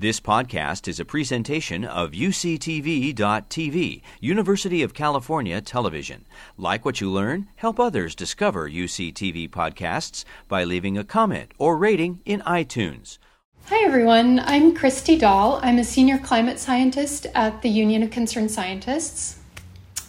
This 0.00 0.20
podcast 0.20 0.86
is 0.86 1.00
a 1.00 1.04
presentation 1.04 1.84
of 1.84 2.12
UCTV.tv, 2.12 4.02
University 4.20 4.82
of 4.84 4.94
California 4.94 5.60
Television. 5.60 6.24
Like 6.56 6.84
what 6.84 7.00
you 7.00 7.10
learn, 7.10 7.48
help 7.56 7.80
others 7.80 8.14
discover 8.14 8.70
UCTV 8.70 9.50
podcasts 9.50 10.24
by 10.46 10.62
leaving 10.62 10.96
a 10.96 11.02
comment 11.02 11.50
or 11.58 11.76
rating 11.76 12.20
in 12.24 12.42
iTunes. 12.42 13.18
Hi, 13.64 13.84
everyone. 13.84 14.38
I'm 14.38 14.72
Kristy 14.72 15.18
Dahl. 15.18 15.58
I'm 15.64 15.80
a 15.80 15.84
senior 15.84 16.18
climate 16.18 16.60
scientist 16.60 17.26
at 17.34 17.62
the 17.62 17.68
Union 17.68 18.04
of 18.04 18.12
Concerned 18.12 18.52
Scientists. 18.52 19.40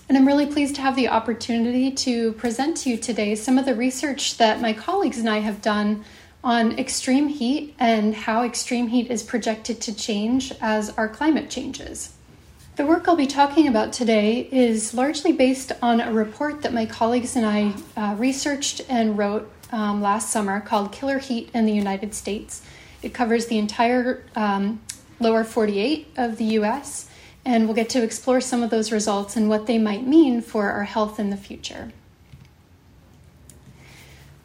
And 0.07 0.15
I'm 0.15 0.27
really 0.27 0.45
pleased 0.45 0.75
to 0.75 0.81
have 0.81 0.95
the 0.95 1.07
opportunity 1.07 1.89
to 1.89 2.33
present 2.33 2.77
to 2.77 2.91
you 2.91 2.97
today 2.97 3.33
some 3.33 3.57
of 3.57 3.65
the 3.65 3.73
research 3.73 4.37
that 4.37 4.61
my 4.61 4.71
colleagues 4.71 5.17
and 5.17 5.27
I 5.27 5.39
have 5.39 5.63
done 5.63 6.05
on 6.43 6.77
extreme 6.79 7.27
heat 7.27 7.75
and 7.79 8.15
how 8.15 8.43
extreme 8.43 8.87
heat 8.87 9.11
is 9.11 9.23
projected 9.23 9.81
to 9.81 9.95
change 9.95 10.53
as 10.61 10.89
our 10.91 11.07
climate 11.07 11.49
changes. 11.49 12.13
The 12.77 12.85
work 12.85 13.09
I'll 13.09 13.17
be 13.17 13.27
talking 13.27 13.67
about 13.67 13.91
today 13.91 14.47
is 14.51 14.93
largely 14.93 15.33
based 15.33 15.73
on 15.81 15.99
a 15.99 16.13
report 16.13 16.61
that 16.61 16.73
my 16.73 16.85
colleagues 16.85 17.35
and 17.35 17.45
I 17.45 17.73
uh, 17.97 18.15
researched 18.15 18.81
and 18.87 19.17
wrote 19.17 19.51
um, 19.73 20.01
last 20.01 20.29
summer 20.29 20.61
called 20.61 20.93
Killer 20.93 21.19
Heat 21.19 21.49
in 21.53 21.65
the 21.65 21.73
United 21.73 22.15
States. 22.15 22.61
It 23.01 23.13
covers 23.13 23.47
the 23.47 23.57
entire 23.57 24.23
um, 24.33 24.79
lower 25.19 25.43
48 25.43 26.07
of 26.15 26.37
the 26.37 26.45
US, 26.45 27.09
and 27.43 27.65
we'll 27.65 27.75
get 27.75 27.89
to 27.89 28.03
explore 28.03 28.39
some 28.39 28.63
of 28.63 28.69
those 28.69 28.93
results 28.93 29.35
and 29.35 29.49
what 29.49 29.65
they 29.65 29.77
might 29.77 30.07
mean 30.07 30.41
for 30.41 30.71
our 30.71 30.85
health 30.85 31.19
in 31.19 31.31
the 31.31 31.37
future. 31.37 31.91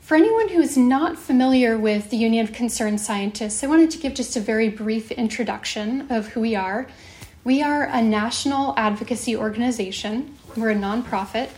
For 0.04 0.18
anyone 0.18 0.50
who 0.50 0.60
is 0.60 0.76
not 0.76 1.18
familiar 1.18 1.78
with 1.78 2.10
the 2.10 2.18
Union 2.18 2.44
of 2.44 2.52
Concerned 2.52 3.00
Scientists, 3.00 3.64
I 3.64 3.68
wanted 3.68 3.90
to 3.92 3.96
give 3.96 4.12
just 4.12 4.36
a 4.36 4.40
very 4.40 4.68
brief 4.68 5.10
introduction 5.10 6.12
of 6.12 6.28
who 6.28 6.42
we 6.42 6.54
are. 6.54 6.86
We 7.42 7.62
are 7.62 7.84
a 7.84 8.02
national 8.02 8.74
advocacy 8.76 9.34
organization, 9.34 10.36
we're 10.56 10.72
a 10.72 10.74
nonprofit, 10.74 11.48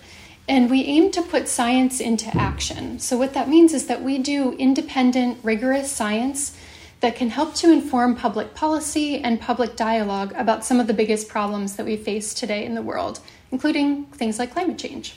and 0.48 0.71
we 0.71 0.84
aim 0.84 1.11
to 1.11 1.23
put 1.23 1.48
science 1.48 1.98
into 1.98 2.29
action. 2.37 3.01
So, 3.01 3.19
what 3.19 3.34
that 3.34 3.48
means 3.48 3.75
is 3.75 3.89
that 3.89 4.05
we 4.05 4.19
do 4.19 4.53
independent, 4.53 5.39
rigorous 5.43 5.91
science 5.91 6.56
that 7.01 7.17
can 7.17 7.31
help 7.31 7.56
to 7.56 7.73
inform 7.73 8.15
public 8.15 8.55
policy 8.55 9.19
and 9.19 9.41
public 9.41 9.75
dialogue 9.75 10.33
about 10.37 10.65
some 10.65 10.78
of 10.78 10.87
the 10.87 10.95
biggest 10.95 11.28
problems 11.28 11.75
that 11.75 11.84
we 11.84 11.97
face 11.97 12.33
today 12.33 12.65
in 12.65 12.77
the 12.77 12.83
world, 12.83 13.19
including 13.51 14.05
things 14.05 14.39
like 14.39 14.53
climate 14.53 14.78
change. 14.78 15.17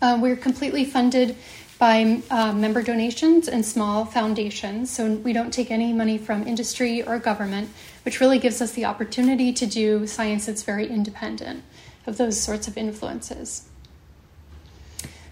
Uh, 0.00 0.16
we're 0.22 0.36
completely 0.36 0.84
funded 0.84 1.34
by 1.78 2.20
uh, 2.30 2.52
member 2.52 2.82
donations 2.82 3.46
and 3.46 3.64
small 3.64 4.04
foundations. 4.04 4.90
So 4.90 5.14
we 5.14 5.32
don't 5.32 5.52
take 5.52 5.70
any 5.70 5.92
money 5.92 6.18
from 6.18 6.46
industry 6.46 7.02
or 7.02 7.18
government, 7.18 7.70
which 8.04 8.20
really 8.20 8.38
gives 8.38 8.60
us 8.60 8.72
the 8.72 8.84
opportunity 8.84 9.52
to 9.52 9.66
do 9.66 10.06
science 10.06 10.46
that's 10.46 10.64
very 10.64 10.88
independent 10.88 11.62
of 12.06 12.16
those 12.16 12.40
sorts 12.40 12.66
of 12.66 12.76
influences. 12.76 13.68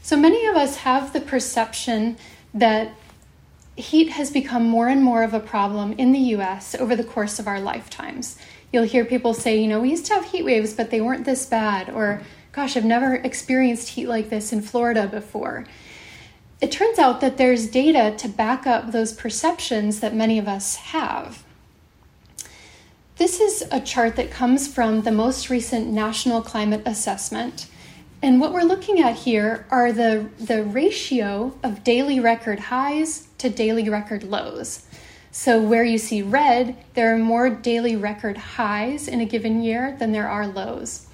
So 0.03 0.16
many 0.16 0.47
of 0.47 0.55
us 0.55 0.77
have 0.78 1.12
the 1.12 1.20
perception 1.20 2.16
that 2.55 2.92
heat 3.75 4.10
has 4.10 4.31
become 4.31 4.69
more 4.69 4.88
and 4.88 5.03
more 5.03 5.25
of 5.25 5.34
a 5.34 5.41
problem 5.41 5.92
in 5.94 6.12
the 6.12 6.20
US 6.36 6.77
over 6.77 6.94
the 6.94 7.05
course 7.05 7.41
of 7.41 7.48
our 7.48 7.60
lifetimes. 7.60 8.38
You'll 8.72 8.84
hear 8.84 9.05
people 9.05 9.34
say, 9.34 9.60
you 9.60 9.66
know, 9.66 9.81
we 9.81 9.91
used 9.91 10.06
to 10.06 10.14
have 10.14 10.27
heat 10.27 10.44
waves, 10.44 10.75
but 10.75 10.91
they 10.91 11.00
weren't 11.00 11.25
this 11.25 11.44
bad, 11.47 11.91
or 11.91 12.22
gosh, 12.53 12.77
I've 12.77 12.84
never 12.84 13.16
experienced 13.16 13.88
heat 13.91 14.06
like 14.06 14.31
this 14.31 14.53
in 14.53 14.62
Florida 14.62 15.08
before 15.08 15.66
it 16.61 16.73
turns 16.73 16.99
out 16.99 17.21
that 17.21 17.37
there's 17.37 17.67
data 17.67 18.15
to 18.19 18.29
back 18.29 18.67
up 18.67 18.93
those 18.93 19.12
perceptions 19.12 20.01
that 20.01 20.15
many 20.15 20.39
of 20.39 20.49
us 20.49 20.77
have. 20.77 21.45
This 23.17 23.41
is 23.41 23.65
a 23.71 23.81
chart 23.81 24.17
that 24.17 24.31
comes 24.31 24.69
from 24.69 25.03
the 25.03 25.12
most 25.12 25.49
recent 25.51 25.87
National 25.87 26.43
Climate 26.43 26.83
Assessment. 26.84 27.67
And 28.23 28.41
what 28.41 28.53
we're 28.53 28.62
looking 28.62 29.01
at 29.01 29.17
here 29.17 29.67
are 29.71 29.93
the, 29.93 30.28
the 30.39 30.65
ratio 30.65 31.59
of 31.62 31.84
daily 31.84 32.21
record 32.21 32.59
highs 32.59 33.28
to 33.39 33.50
daily 33.50 33.89
record 33.89 34.22
lows. 34.22 34.87
So, 35.31 35.61
where 35.61 35.84
you 35.84 35.99
see 35.99 36.22
red, 36.22 36.77
there 36.95 37.15
are 37.15 37.19
more 37.19 37.50
daily 37.50 37.95
record 37.95 38.39
highs 38.39 39.06
in 39.06 39.21
a 39.21 39.27
given 39.27 39.62
year 39.62 39.95
than 39.99 40.12
there 40.12 40.28
are 40.28 40.47
lows. 40.47 41.06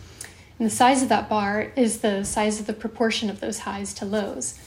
And 0.58 0.70
the 0.70 0.74
size 0.74 1.02
of 1.02 1.08
that 1.08 1.28
bar 1.28 1.72
is 1.74 2.00
the 2.00 2.22
size 2.22 2.60
of 2.60 2.66
the 2.66 2.72
proportion 2.72 3.30
of 3.30 3.40
those 3.40 3.60
highs 3.60 3.92
to 3.94 4.04
lows. 4.04 4.58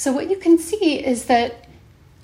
So, 0.00 0.12
what 0.12 0.30
you 0.30 0.38
can 0.38 0.56
see 0.56 1.04
is 1.04 1.26
that 1.26 1.66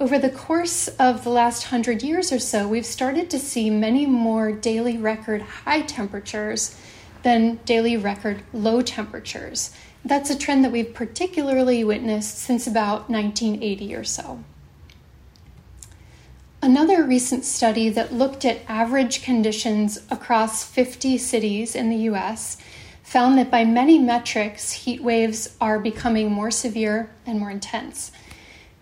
over 0.01 0.19
the 0.19 0.31
course 0.31 0.89
of 0.99 1.25
the 1.25 1.29
last 1.29 1.65
hundred 1.65 2.03
years 2.03 2.33
or 2.33 2.39
so, 2.39 2.67
we've 2.67 2.87
started 2.87 3.29
to 3.29 3.39
see 3.39 3.69
many 3.69 4.07
more 4.07 4.51
daily 4.51 4.97
record 4.97 5.43
high 5.43 5.83
temperatures 5.83 6.75
than 7.23 7.57
daily 7.67 7.99
record 7.99 8.43
low 8.55 8.81
temperatures. 8.81 9.77
That's 10.03 10.31
a 10.31 10.39
trend 10.39 10.65
that 10.65 10.73
we've 10.73 10.95
particularly 10.95 11.85
witnessed 11.85 12.39
since 12.39 12.67
about 12.67 13.11
1980 13.11 13.95
or 13.95 14.05
so. 14.05 14.43
Another 16.63 17.05
recent 17.05 17.45
study 17.45 17.91
that 17.91 18.11
looked 18.11 18.47
at 18.47 18.63
average 18.69 19.21
conditions 19.21 19.99
across 20.11 20.65
50 20.65 21.19
cities 21.19 21.75
in 21.75 21.91
the 21.91 22.09
US 22.11 22.57
found 23.07 23.39
that 23.39 23.53
by 23.53 23.65
many 23.65 24.01
metrics, 24.01 24.73
heat 24.73 25.01
waves 25.01 25.55
are 25.61 25.79
becoming 25.79 26.29
more 26.29 26.51
severe 26.51 27.09
and 27.25 27.39
more 27.39 27.53
intense. 27.53 28.11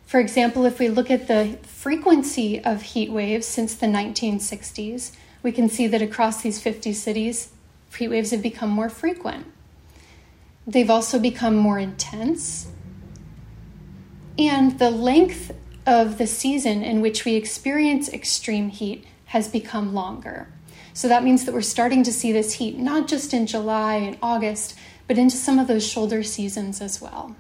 For 0.07 0.19
example, 0.19 0.65
if 0.65 0.79
we 0.79 0.89
look 0.89 1.11
at 1.11 1.29
the 1.29 1.59
frequency 1.62 2.59
of 2.65 2.81
heat 2.81 3.11
waves 3.11 3.47
since 3.47 3.75
the 3.75 3.85
1960s, 3.85 5.15
we 5.43 5.53
can 5.53 5.69
see 5.69 5.87
that 5.89 6.01
across 6.01 6.41
these 6.41 6.59
50 6.59 6.95
cities, 6.95 7.51
heat 7.95 8.09
waves 8.09 8.31
have 8.31 8.41
become 8.41 8.71
more 8.71 8.89
frequent. 8.89 9.47
They've 10.67 10.89
also 10.89 11.19
become 11.19 11.56
more 11.56 11.79
intense. 11.79 12.69
And 14.39 14.79
the 14.79 14.91
length 14.91 15.55
of 15.87 16.17
the 16.17 16.27
season 16.27 16.83
in 16.83 17.03
which 17.03 17.27
we 17.27 17.35
experience 17.35 18.09
extreme 18.09 18.71
heat 18.71 19.05
has 19.27 19.49
become 19.49 19.93
longer. 19.93 20.49
So 20.94 21.09
that 21.09 21.25
means 21.25 21.44
that 21.44 21.53
we're 21.53 21.60
starting 21.60 22.05
to 22.05 22.12
see 22.12 22.32
this 22.32 22.55
heat 22.55 22.78
not 22.78 23.09
just 23.09 23.34
in 23.34 23.47
July 23.47 23.97
and 23.97 24.16
August, 24.22 24.78
but 25.06 25.19
into 25.19 25.37
some 25.37 25.59
of 25.59 25.66
those 25.66 25.87
shoulder 25.87 26.22
seasons 26.22 26.81
as 26.81 27.03
well. 27.03 27.37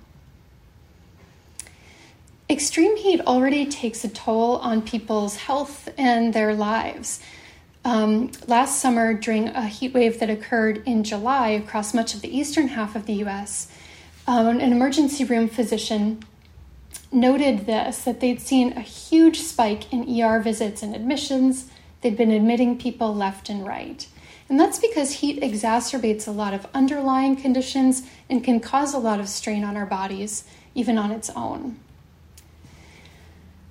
Extreme 2.50 2.98
heat 2.98 3.20
already 3.22 3.64
takes 3.64 4.04
a 4.04 4.08
toll 4.08 4.56
on 4.56 4.82
people's 4.82 5.36
health 5.36 5.88
and 5.96 6.34
their 6.34 6.52
lives. 6.52 7.20
Um, 7.84 8.32
last 8.46 8.80
summer, 8.80 9.14
during 9.14 9.48
a 9.48 9.66
heat 9.66 9.94
wave 9.94 10.18
that 10.18 10.28
occurred 10.28 10.82
in 10.84 11.04
July 11.04 11.50
across 11.50 11.94
much 11.94 12.14
of 12.14 12.22
the 12.22 12.36
eastern 12.36 12.68
half 12.68 12.96
of 12.96 13.06
the 13.06 13.14
US, 13.24 13.68
um, 14.26 14.48
an 14.48 14.72
emergency 14.72 15.24
room 15.24 15.48
physician 15.48 16.22
noted 17.12 17.66
this 17.66 18.02
that 18.04 18.20
they'd 18.20 18.40
seen 18.40 18.72
a 18.72 18.80
huge 18.80 19.40
spike 19.40 19.92
in 19.92 20.20
ER 20.20 20.40
visits 20.40 20.82
and 20.82 20.94
admissions, 20.94 21.70
They'd 22.04 22.18
been 22.18 22.30
admitting 22.30 22.76
people 22.76 23.14
left 23.14 23.48
and 23.48 23.66
right. 23.66 24.06
And 24.50 24.60
that's 24.60 24.78
because 24.78 25.10
heat 25.10 25.40
exacerbates 25.40 26.28
a 26.28 26.32
lot 26.32 26.52
of 26.52 26.66
underlying 26.74 27.34
conditions 27.34 28.02
and 28.28 28.44
can 28.44 28.60
cause 28.60 28.92
a 28.92 28.98
lot 28.98 29.20
of 29.20 29.28
strain 29.30 29.64
on 29.64 29.74
our 29.74 29.86
bodies, 29.86 30.44
even 30.74 30.98
on 30.98 31.10
its 31.10 31.30
own. 31.30 31.78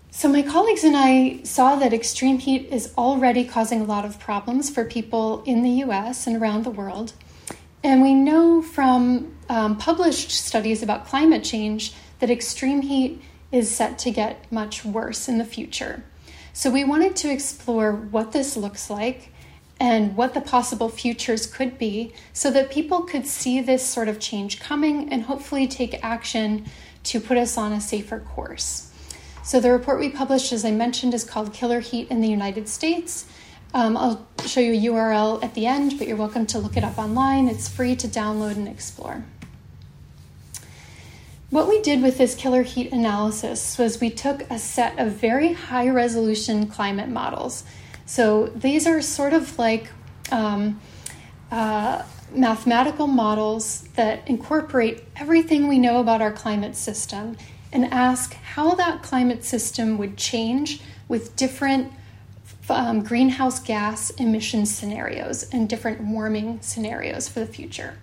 So, 0.10 0.28
my 0.28 0.42
colleagues 0.42 0.84
and 0.84 0.98
I 0.98 1.44
saw 1.44 1.76
that 1.76 1.94
extreme 1.94 2.40
heat 2.40 2.70
is 2.72 2.92
already 2.98 3.46
causing 3.46 3.82
a 3.82 3.86
lot 3.86 4.04
of 4.04 4.20
problems 4.20 4.72
for 4.72 4.84
people 4.84 5.44
in 5.46 5.62
the 5.62 5.84
US 5.86 6.26
and 6.26 6.36
around 6.36 6.64
the 6.64 6.72
world. 6.72 7.14
And 7.84 8.02
we 8.02 8.16
know 8.16 8.64
from 8.64 9.38
um, 9.48 9.78
published 9.78 10.32
studies 10.32 10.82
about 10.82 11.06
climate 11.06 11.44
change 11.44 11.94
that 12.20 12.32
extreme 12.32 12.82
heat 12.82 13.22
is 13.52 13.70
set 13.70 14.00
to 14.00 14.10
get 14.10 14.52
much 14.52 14.84
worse 14.84 15.30
in 15.30 15.38
the 15.38 15.46
future. 15.46 16.04
So 16.56 16.70
we 16.70 16.84
wanted 16.84 17.16
to 17.18 17.32
explore 17.32 17.92
what 17.92 18.32
this 18.32 18.56
looks 18.56 18.88
like 18.88 19.32
and 19.80 20.16
what 20.16 20.36
the 20.36 20.40
possible 20.42 20.88
futures 20.88 21.48
could 21.48 21.80
be 21.80 22.14
so 22.32 22.52
that 22.52 22.70
people 22.70 23.02
could 23.02 23.26
see 23.26 23.60
this 23.60 23.84
sort 23.84 24.08
of 24.08 24.20
change 24.20 24.60
coming 24.60 25.12
and 25.12 25.24
hopefully 25.24 25.68
take 25.68 26.04
action 26.04 26.66
to 27.06 27.20
put 27.20 27.38
us 27.40 27.58
on 27.58 27.74
a 27.74 27.82
safer 27.82 28.20
course. 28.20 28.92
So 29.44 29.60
the 29.60 29.72
report 29.72 30.00
we 30.00 30.10
published, 30.10 30.54
as 30.54 30.64
I 30.64 30.70
mentioned, 30.70 31.16
is 31.16 31.24
called 31.24 31.54
Killer 31.54 31.80
Heat 31.80 32.10
in 32.10 32.22
the 32.22 32.30
United 32.30 32.70
States. 32.70 33.26
Um, 33.74 33.98
I'll 33.98 34.28
show 34.46 34.60
you 34.60 34.74
a 34.74 34.94
URL 34.94 35.44
at 35.44 35.56
the 35.56 35.66
end, 35.66 35.98
but 35.98 36.08
you're 36.08 36.16
welcome 36.16 36.46
to 36.46 36.60
look 36.60 36.78
it 36.78 36.84
up 36.84 37.00
online. 37.00 37.50
It's 37.50 37.68
free 37.68 37.96
to 37.96 38.08
download 38.08 38.58
and 38.58 38.68
explore. 38.68 39.26
What 41.54 41.70
we 41.70 41.82
did 41.82 42.02
with 42.02 42.18
this 42.18 42.34
killer 42.34 42.64
heat 42.64 42.92
analysis 42.92 43.78
was 43.78 44.02
we 44.02 44.10
took 44.10 44.42
a 44.50 44.58
set 44.58 44.98
of 44.98 45.12
very 45.12 45.54
high 45.54 45.88
resolution 45.88 46.66
climate 46.66 47.10
models. 47.10 47.64
So 48.08 48.48
these 48.48 48.88
are 48.88 49.04
sort 49.04 49.34
of 49.34 49.60
like 49.60 49.92
um, 50.32 50.82
uh, 51.52 52.02
mathematical 52.34 53.06
models 53.06 53.84
that 53.94 54.28
incorporate 54.28 55.04
everything 55.16 55.68
we 55.68 55.78
know 55.78 56.00
about 56.00 56.24
our 56.24 56.32
climate 56.32 56.76
system 56.76 57.38
and 57.72 57.86
ask 57.94 58.34
how 58.34 58.74
that 58.74 59.04
climate 59.04 59.44
system 59.44 60.00
would 60.00 60.18
change 60.18 60.82
with 61.08 61.36
different 61.36 61.94
um, 62.68 63.04
greenhouse 63.04 63.60
gas 63.60 64.10
emission 64.10 64.66
scenarios 64.66 65.44
and 65.52 65.70
different 65.70 66.02
warming 66.02 66.60
scenarios 66.62 67.30
for 67.30 67.42
the 67.42 67.46
future. 67.46 68.00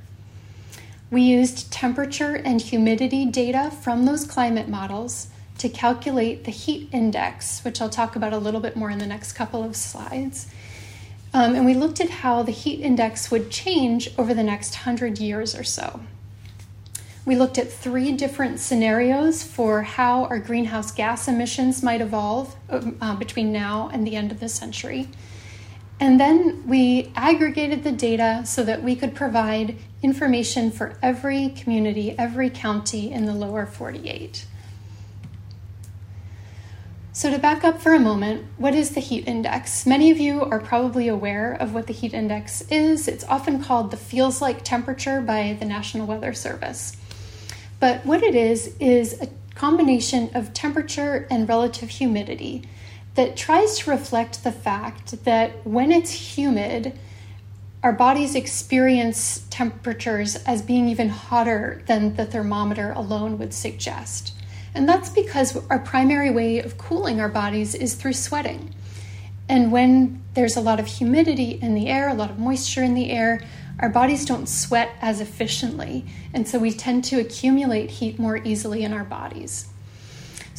We 1.10 1.22
used 1.22 1.72
temperature 1.72 2.36
and 2.36 2.60
humidity 2.60 3.26
data 3.26 3.72
from 3.82 4.04
those 4.04 4.24
climate 4.24 4.68
models 4.68 5.26
to 5.58 5.68
calculate 5.68 6.44
the 6.44 6.52
heat 6.52 6.88
index, 6.92 7.64
which 7.64 7.80
I'll 7.80 7.90
talk 7.90 8.14
about 8.14 8.32
a 8.32 8.38
little 8.38 8.60
bit 8.60 8.76
more 8.76 8.90
in 8.90 8.98
the 8.98 9.06
next 9.06 9.32
couple 9.32 9.64
of 9.64 9.74
slides. 9.74 10.46
Um, 11.34 11.56
and 11.56 11.66
we 11.66 11.74
looked 11.74 12.00
at 12.00 12.10
how 12.10 12.42
the 12.44 12.52
heat 12.52 12.80
index 12.80 13.30
would 13.30 13.50
change 13.50 14.10
over 14.16 14.34
the 14.34 14.42
next 14.44 14.74
100 14.76 15.18
years 15.18 15.54
or 15.56 15.64
so. 15.64 16.00
We 17.24 17.36
looked 17.36 17.58
at 17.58 17.70
three 17.70 18.12
different 18.12 18.60
scenarios 18.60 19.42
for 19.42 19.82
how 19.82 20.24
our 20.24 20.38
greenhouse 20.38 20.90
gas 20.92 21.28
emissions 21.28 21.82
might 21.82 22.00
evolve 22.00 22.56
um, 22.68 22.96
uh, 23.00 23.16
between 23.16 23.52
now 23.52 23.90
and 23.92 24.06
the 24.06 24.16
end 24.16 24.32
of 24.32 24.40
the 24.40 24.48
century. 24.48 25.08
And 26.00 26.18
then 26.18 26.66
we 26.66 27.12
aggregated 27.14 27.84
the 27.84 27.92
data 27.92 28.42
so 28.46 28.64
that 28.64 28.82
we 28.82 28.96
could 28.96 29.14
provide 29.14 29.76
information 30.02 30.70
for 30.70 30.96
every 31.02 31.50
community, 31.50 32.18
every 32.18 32.48
county 32.48 33.12
in 33.12 33.26
the 33.26 33.34
lower 33.34 33.66
48. 33.66 34.46
So, 37.12 37.30
to 37.30 37.38
back 37.38 37.64
up 37.64 37.82
for 37.82 37.92
a 37.92 37.98
moment, 37.98 38.46
what 38.56 38.74
is 38.74 38.90
the 38.90 39.00
heat 39.00 39.28
index? 39.28 39.84
Many 39.84 40.10
of 40.10 40.18
you 40.18 40.42
are 40.42 40.60
probably 40.60 41.08
aware 41.08 41.52
of 41.52 41.74
what 41.74 41.86
the 41.86 41.92
heat 41.92 42.14
index 42.14 42.62
is. 42.70 43.06
It's 43.06 43.24
often 43.24 43.62
called 43.62 43.90
the 43.90 43.98
feels 43.98 44.40
like 44.40 44.64
temperature 44.64 45.20
by 45.20 45.54
the 45.58 45.66
National 45.66 46.06
Weather 46.06 46.32
Service. 46.32 46.96
But 47.78 48.06
what 48.06 48.22
it 48.22 48.34
is, 48.34 48.74
is 48.78 49.20
a 49.20 49.28
combination 49.54 50.30
of 50.34 50.54
temperature 50.54 51.26
and 51.30 51.46
relative 51.46 51.90
humidity 51.90 52.64
that 53.14 53.36
tries 53.36 53.78
to 53.78 53.90
reflect 53.90 54.44
the 54.44 54.52
fact 54.52 55.24
that 55.24 55.66
when 55.66 55.90
it's 55.90 56.36
humid, 56.36 56.98
our 57.82 57.92
bodies 57.92 58.34
experience 58.34 59.46
temperatures 59.50 60.36
as 60.44 60.62
being 60.62 60.88
even 60.88 61.08
hotter 61.08 61.82
than 61.86 62.14
the 62.16 62.26
thermometer 62.26 62.92
alone 62.92 63.38
would 63.38 63.54
suggest. 63.54 64.34
And 64.74 64.88
that's 64.88 65.08
because 65.08 65.56
our 65.68 65.78
primary 65.78 66.30
way 66.30 66.60
of 66.60 66.78
cooling 66.78 67.20
our 67.20 67.28
bodies 67.28 67.74
is 67.74 67.94
through 67.94 68.12
sweating. 68.12 68.74
And 69.48 69.72
when 69.72 70.22
there's 70.34 70.56
a 70.56 70.60
lot 70.60 70.78
of 70.78 70.86
humidity 70.86 71.58
in 71.60 71.74
the 71.74 71.88
air, 71.88 72.08
a 72.08 72.14
lot 72.14 72.30
of 72.30 72.38
moisture 72.38 72.84
in 72.84 72.94
the 72.94 73.10
air, 73.10 73.42
our 73.80 73.88
bodies 73.88 74.26
don't 74.26 74.48
sweat 74.48 74.90
as 75.00 75.20
efficiently, 75.20 76.04
and 76.34 76.46
so 76.46 76.58
we 76.58 76.70
tend 76.70 77.02
to 77.04 77.18
accumulate 77.18 77.90
heat 77.90 78.18
more 78.18 78.36
easily 78.36 78.84
in 78.84 78.92
our 78.92 79.04
bodies. 79.04 79.68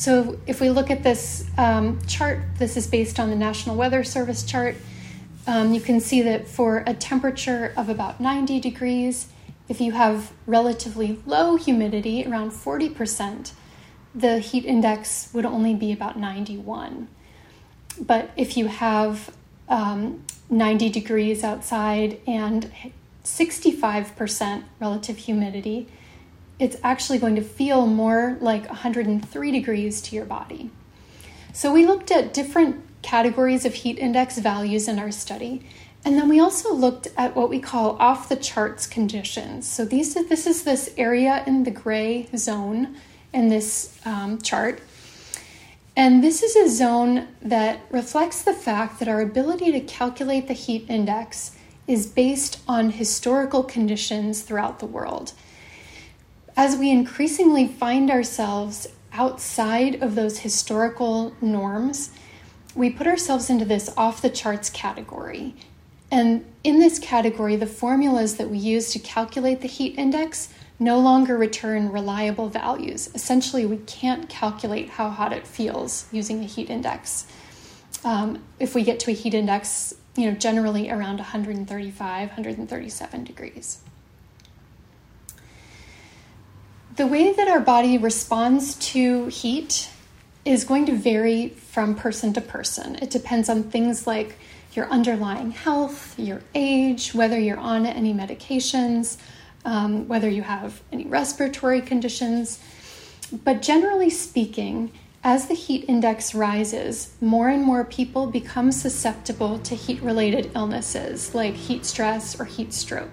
So, 0.02 0.40
if 0.48 0.60
we 0.60 0.72
look 0.72 0.90
at 0.90 1.04
this 1.04 1.46
um, 1.60 2.02
chart, 2.08 2.40
this 2.58 2.76
is 2.76 2.88
based 2.88 3.20
on 3.20 3.30
the 3.30 3.36
National 3.36 3.76
Weather 3.76 4.04
Service 4.04 4.42
chart. 4.42 4.76
Um, 5.46 5.76
you 5.76 5.80
can 5.80 6.00
see 6.00 6.24
that 6.24 6.48
for 6.48 6.84
a 6.88 6.96
temperature 6.96 7.72
of 7.78 7.88
about 7.88 8.20
90 8.20 8.60
degrees, 8.60 9.28
if 9.70 9.80
you 9.80 9.92
have 9.92 10.32
relatively 10.48 11.20
low 11.28 11.56
humidity, 11.56 12.26
around 12.26 12.50
40%, 12.50 13.52
the 14.16 14.40
heat 14.40 14.66
index 14.66 15.30
would 15.36 15.46
only 15.46 15.76
be 15.76 15.92
about 15.92 16.18
91. 16.18 17.08
But 18.00 18.32
if 18.36 18.58
you 18.58 18.70
have 18.70 19.32
um, 19.70 20.24
90 20.50 20.90
degrees 20.90 21.44
outside 21.44 22.20
and 22.26 22.72
65% 23.24 24.64
relative 24.80 25.18
humidity, 25.20 25.90
it's 26.62 26.78
actually 26.84 27.18
going 27.18 27.36
to 27.36 27.42
feel 27.42 27.88
more 27.88 28.38
like 28.40 28.68
103 28.68 29.52
degrees 29.52 30.00
to 30.00 30.16
your 30.16 30.26
body. 30.26 30.70
So 31.54 31.74
we 31.74 31.88
looked 31.88 32.12
at 32.12 32.36
different 32.36 32.84
categories 33.02 33.66
of 33.66 33.74
heat 33.74 33.98
index 33.98 34.38
values 34.38 34.88
in 34.88 35.00
our 35.00 35.12
study. 35.12 35.66
And 36.06 36.18
then 36.18 36.30
we 36.30 36.40
also 36.40 36.72
looked 36.72 37.08
at 37.18 37.36
what 37.36 37.50
we 37.50 37.60
call 37.60 37.98
off 38.00 38.30
the 38.30 38.36
charts 38.36 38.86
conditions. 38.86 39.68
So 39.68 39.86
these, 39.86 40.14
this 40.14 40.46
is 40.46 40.64
this 40.64 40.94
area 40.98 41.44
in 41.48 41.64
the 41.64 41.72
gray 41.72 42.30
zone 42.38 42.96
in 43.34 43.50
this 43.50 44.00
um, 44.06 44.40
chart. 44.40 44.82
And 45.98 46.24
this 46.24 46.44
is 46.44 46.56
a 46.56 46.70
zone 46.70 47.28
that 47.42 47.82
reflects 47.90 48.44
the 48.44 48.54
fact 48.54 49.00
that 49.00 49.08
our 49.08 49.22
ability 49.22 49.72
to 49.72 49.80
calculate 49.82 50.48
the 50.48 50.54
heat 50.54 50.86
index 50.88 51.56
is 51.88 52.06
based 52.06 52.60
on 52.68 52.92
historical 52.92 53.64
conditions 53.64 54.44
throughout 54.44 54.78
the 54.78 54.86
world. 54.86 55.34
As 56.58 56.76
we 56.76 56.92
increasingly 56.92 57.68
find 57.68 58.12
ourselves 58.12 58.88
outside 59.14 60.02
of 60.02 60.16
those 60.16 60.40
historical 60.40 61.34
norms, 61.42 62.12
we 62.76 62.90
put 62.90 63.08
ourselves 63.08 63.50
into 63.50 63.66
this 63.66 63.92
off 63.98 64.22
the 64.22 64.30
charts 64.30 64.70
category. 64.70 65.56
And 66.10 66.46
in 66.64 66.80
this 66.80 67.00
category, 67.00 67.56
the 67.56 67.68
formulas 67.68 68.38
that 68.38 68.50
we 68.50 68.58
use 68.58 68.92
to 68.92 69.00
calculate 69.00 69.62
the 69.62 69.68
heat 69.68 69.98
index 69.98 70.54
no 70.78 71.00
longer 71.00 71.38
return 71.38 71.92
reliable 71.92 72.50
values. 72.50 73.10
Essentially, 73.14 73.66
we 73.66 73.78
can't 73.78 74.28
calculate 74.28 74.90
how 74.90 75.10
hot 75.10 75.32
it 75.32 75.48
feels 75.48 76.08
using 76.12 76.40
the 76.40 76.48
heat 76.48 76.70
index. 76.70 77.28
Um, 78.04 78.44
if 78.60 78.74
we 78.76 78.84
get 78.84 79.00
to 79.02 79.12
a 79.12 79.14
heat 79.14 79.34
index 79.34 79.94
you 80.16 80.30
know, 80.30 80.38
generally 80.38 80.90
around 80.90 81.18
135, 81.18 82.28
137 82.28 83.24
degrees. 83.24 83.80
The 86.98 87.08
way 87.08 87.32
that 87.32 87.48
our 87.48 87.62
body 87.62 87.98
responds 87.98 88.76
to 88.92 89.28
heat 89.28 89.90
is 90.44 90.66
going 90.66 90.88
to 90.88 90.92
vary 90.94 91.50
from 91.50 91.96
person 91.96 92.34
to 92.34 92.42
person. 92.42 92.96
It 92.96 93.10
depends 93.10 93.48
on 93.48 93.64
things 93.64 94.06
like 94.06 94.36
your 94.74 94.88
underlying 94.88 95.52
health, 95.52 96.20
your 96.20 96.42
age, 96.54 97.14
whether 97.14 97.40
you're 97.40 97.58
on 97.58 97.86
any 97.86 98.14
medications, 98.14 99.18
um, 99.64 100.08
whether 100.10 100.30
you 100.30 100.42
have 100.42 100.82
any 100.92 101.06
respiratory 101.06 101.80
conditions. 101.80 102.60
But 103.32 103.62
generally 103.62 104.10
speaking, 104.10 104.92
as 105.24 105.48
the 105.48 105.54
heat 105.54 105.86
index 105.88 106.36
rises, 106.36 107.14
more 107.22 107.48
and 107.48 107.64
more 107.64 107.86
people 107.86 108.28
become 108.28 108.72
susceptible 108.72 109.60
to 109.60 109.76
heat 109.76 110.02
related 110.02 110.52
illnesses 110.56 111.34
like 111.34 111.54
heat 111.54 111.86
stress 111.86 112.38
or 112.38 112.46
heat 112.46 112.74
stroke. 112.74 113.12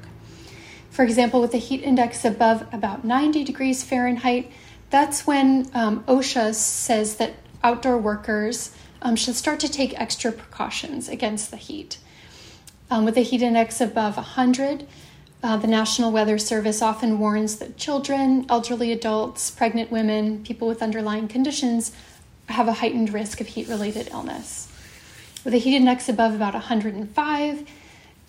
For 0.99 1.05
example, 1.05 1.41
with 1.41 1.55
a 1.55 1.59
heat 1.59 1.85
index 1.85 2.25
above 2.25 2.67
about 2.75 3.05
90 3.05 3.45
degrees 3.45 3.85
Fahrenheit, 3.85 4.51
that's 4.91 5.29
when 5.29 5.71
um, 5.73 6.03
OSHA 6.09 6.57
says 6.57 7.19
that 7.19 7.35
outdoor 7.63 7.99
workers 7.99 8.73
um, 9.01 9.15
should 9.15 9.37
start 9.37 9.61
to 9.61 9.69
take 9.69 9.95
extra 10.01 10.33
precautions 10.33 11.09
against 11.09 11.53
the 11.53 11.57
heat. 11.57 11.99
Um, 12.91 13.05
with 13.05 13.17
a 13.17 13.21
heat 13.21 13.43
index 13.43 13.81
above 13.81 14.17
100, 14.17 14.89
uh, 15.45 15.57
the 15.59 15.69
National 15.69 16.11
Weather 16.11 16.37
Service 16.37 16.83
often 16.83 17.21
warns 17.21 17.59
that 17.59 17.77
children, 17.77 18.45
elderly 18.49 18.91
adults, 18.91 19.53
pregnant 19.53 19.93
women, 19.93 20.43
people 20.43 20.67
with 20.67 20.83
underlying 20.83 21.29
conditions 21.29 21.93
have 22.49 22.67
a 22.67 22.73
heightened 22.73 23.15
risk 23.15 23.41
of 23.41 23.47
heat 23.47 23.69
related 23.69 24.09
illness. 24.11 24.67
With 25.45 25.55
a 25.55 25.59
heat 25.59 25.77
index 25.77 26.09
above 26.09 26.35
about 26.35 26.55
105, 26.55 27.69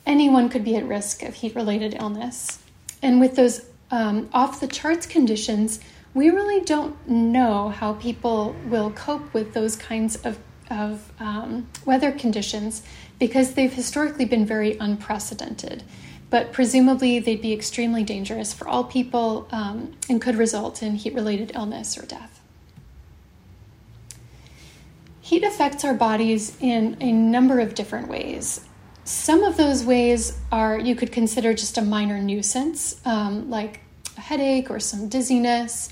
anyone 0.09 0.49
could 0.49 0.65
be 0.65 0.75
at 0.75 0.85
risk 0.85 1.23
of 1.23 1.35
heat 1.35 1.55
related 1.55 1.95
illness. 1.97 2.59
And 3.01 3.21
with 3.21 3.35
those 3.35 3.65
um, 3.91 4.29
off 4.33 4.59
the 4.59 4.67
charts 4.67 5.05
conditions, 5.05 5.79
we 6.13 6.29
really 6.29 6.61
don't 6.65 7.07
know 7.07 7.69
how 7.69 7.93
people 7.93 8.55
will 8.65 8.91
cope 8.91 9.33
with 9.33 9.53
those 9.53 9.75
kinds 9.75 10.17
of, 10.17 10.39
of 10.69 11.11
um, 11.19 11.67
weather 11.85 12.11
conditions 12.11 12.81
because 13.19 13.53
they've 13.53 13.71
historically 13.71 14.25
been 14.25 14.45
very 14.45 14.75
unprecedented 14.79 15.83
but 16.29 16.53
presumably 16.53 17.19
they'd 17.19 17.41
be 17.41 17.53
extremely 17.53 18.03
dangerous 18.03 18.53
for 18.53 18.67
all 18.67 18.83
people 18.83 19.47
um, 19.51 19.95
and 20.09 20.21
could 20.21 20.35
result 20.35 20.83
in 20.83 20.95
heat 20.95 21.13
related 21.13 21.51
illness 21.55 21.97
or 21.97 22.05
death. 22.05 22.39
Heat 25.21 25.43
affects 25.43 25.83
our 25.83 25.93
bodies 25.93 26.55
in 26.59 26.97
a 27.01 27.11
number 27.11 27.59
of 27.59 27.75
different 27.75 28.07
ways. 28.07 28.61
Some 29.09 29.43
of 29.43 29.57
those 29.57 29.83
ways 29.83 30.37
are 30.51 30.77
you 30.77 30.93
could 30.93 31.11
consider 31.11 31.55
just 31.55 31.79
a 31.79 31.81
minor 31.81 32.19
nuisance, 32.19 33.01
um, 33.05 33.49
like 33.49 33.79
a 34.15 34.21
headache 34.21 34.69
or 34.69 34.79
some 34.79 35.09
dizziness, 35.09 35.89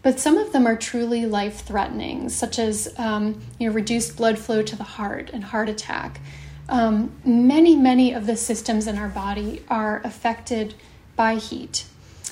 but 0.00 0.18
some 0.18 0.38
of 0.38 0.50
them 0.54 0.66
are 0.66 0.74
truly 0.74 1.26
life 1.26 1.60
threatening, 1.60 2.30
such 2.30 2.58
as 2.58 2.94
um, 2.96 3.38
you 3.58 3.68
know, 3.68 3.74
reduced 3.74 4.16
blood 4.16 4.38
flow 4.38 4.62
to 4.62 4.76
the 4.76 4.82
heart 4.82 5.28
and 5.34 5.44
heart 5.44 5.68
attack 5.68 6.22
um, 6.70 7.12
many, 7.22 7.76
many 7.76 8.14
of 8.14 8.24
the 8.24 8.34
systems 8.34 8.86
in 8.86 8.96
our 8.96 9.08
body 9.08 9.62
are 9.68 10.00
affected 10.02 10.74
by 11.16 11.34
heat. 11.34 11.84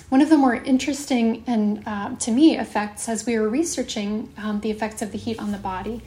One 0.09 0.23
of 0.23 0.31
the 0.31 0.39
more 0.39 0.55
interesting 0.55 1.45
and 1.47 1.83
uh, 1.85 2.17
to 2.17 2.31
me 2.31 2.59
effects 2.59 3.07
as 3.07 3.27
we 3.27 3.39
were 3.39 3.51
researching 3.51 4.33
um, 4.39 4.61
the 4.61 4.71
effects 4.71 5.03
of 5.03 5.13
the 5.13 5.19
heat 5.19 5.39
on 5.39 5.53
the 5.53 5.59
body 5.59 6.01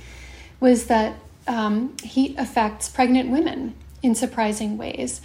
was 0.59 0.87
that 0.87 1.15
um, 1.47 1.95
heat 2.01 2.33
affects 2.39 2.89
pregnant 2.89 3.29
women 3.29 3.75
in 4.01 4.15
surprising 4.15 4.77
ways. 4.77 5.21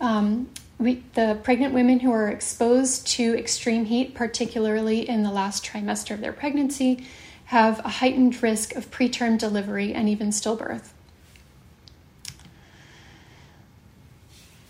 Um, 0.00 0.50
we, 0.78 1.02
the 1.14 1.38
pregnant 1.42 1.72
women 1.72 2.00
who 2.00 2.10
are 2.10 2.28
exposed 2.28 3.06
to 3.08 3.36
extreme 3.38 3.84
heat, 3.84 4.14
particularly 4.14 5.08
in 5.08 5.22
the 5.22 5.30
last 5.30 5.64
trimester 5.64 6.12
of 6.12 6.20
their 6.20 6.32
pregnancy, 6.32 7.06
have 7.46 7.78
a 7.80 7.88
heightened 7.88 8.42
risk 8.42 8.74
of 8.74 8.90
preterm 8.90 9.38
delivery 9.38 9.94
and 9.94 10.08
even 10.08 10.30
stillbirth. 10.30 10.90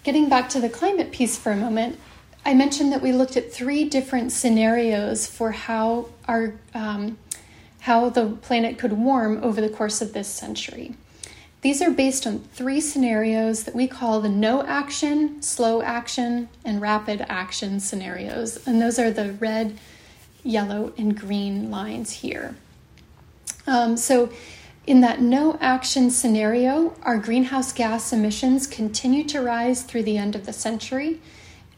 getting 0.04 0.28
back 0.28 0.50
to 0.50 0.60
the 0.60 0.68
climate 0.68 1.10
piece 1.10 1.36
for 1.36 1.50
a 1.50 1.56
moment, 1.56 1.98
I 2.44 2.54
mentioned 2.54 2.92
that 2.92 3.02
we 3.02 3.10
looked 3.10 3.36
at 3.36 3.52
three 3.52 3.88
different 3.88 4.30
scenarios 4.30 5.26
for 5.26 5.50
how 5.50 6.10
our 6.28 6.54
um, 6.74 7.18
how 7.80 8.08
the 8.08 8.28
planet 8.28 8.78
could 8.78 8.92
warm 8.92 9.42
over 9.42 9.60
the 9.60 9.68
course 9.68 10.00
of 10.00 10.12
this 10.12 10.28
century. 10.28 10.94
These 11.64 11.80
are 11.80 11.90
based 11.90 12.26
on 12.26 12.40
three 12.40 12.78
scenarios 12.78 13.64
that 13.64 13.74
we 13.74 13.88
call 13.88 14.20
the 14.20 14.28
no 14.28 14.62
action, 14.64 15.40
slow 15.40 15.80
action, 15.80 16.50
and 16.62 16.78
rapid 16.78 17.24
action 17.26 17.80
scenarios. 17.80 18.58
And 18.66 18.82
those 18.82 18.98
are 18.98 19.10
the 19.10 19.32
red, 19.32 19.78
yellow, 20.42 20.92
and 20.98 21.18
green 21.18 21.70
lines 21.70 22.12
here. 22.12 22.54
Um, 23.66 23.96
so, 23.96 24.28
in 24.86 25.00
that 25.00 25.22
no 25.22 25.56
action 25.58 26.10
scenario, 26.10 26.94
our 27.02 27.16
greenhouse 27.16 27.72
gas 27.72 28.12
emissions 28.12 28.66
continue 28.66 29.24
to 29.24 29.40
rise 29.40 29.84
through 29.84 30.02
the 30.02 30.18
end 30.18 30.36
of 30.36 30.44
the 30.44 30.52
century. 30.52 31.18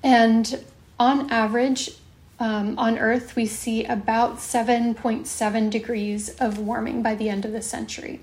And 0.03 0.65
on 0.99 1.31
average, 1.31 1.93
um, 2.41 2.77
on 2.77 2.99
Earth, 2.99 3.37
we 3.37 3.47
see 3.47 3.85
about 3.85 4.39
7.7 4.39 5.71
degrees 5.71 6.31
of 6.41 6.59
warming 6.59 7.05
by 7.05 7.15
the 7.15 7.29
end 7.29 7.45
of 7.45 7.53
the 7.53 7.63
century. 7.63 8.19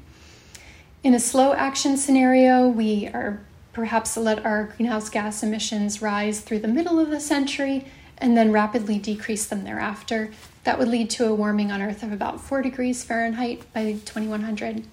In 1.04 1.14
a 1.14 1.20
slow 1.20 1.52
action 1.52 1.98
scenario, 1.98 2.70
we 2.70 3.08
are 3.08 3.42
perhaps 3.74 4.16
let 4.16 4.46
our 4.46 4.74
greenhouse 4.78 5.10
gas 5.10 5.44
emissions 5.44 6.02
rise 6.02 6.40
through 6.40 6.60
the 6.60 6.70
middle 6.70 6.98
of 6.98 7.10
the 7.10 7.20
century 7.20 7.86
and 8.20 8.38
then 8.38 8.54
rapidly 8.54 9.00
decrease 9.00 9.46
them 9.46 9.66
thereafter. 9.66 10.32
That 10.64 10.80
would 10.80 10.88
lead 10.88 11.10
to 11.10 11.26
a 11.26 11.36
warming 11.36 11.74
on 11.74 11.82
Earth 11.82 12.04
of 12.04 12.14
about 12.14 12.40
4 12.40 12.62
degrees 12.62 13.04
Fahrenheit 13.04 13.64
by 13.74 14.00
2100. 14.06 14.86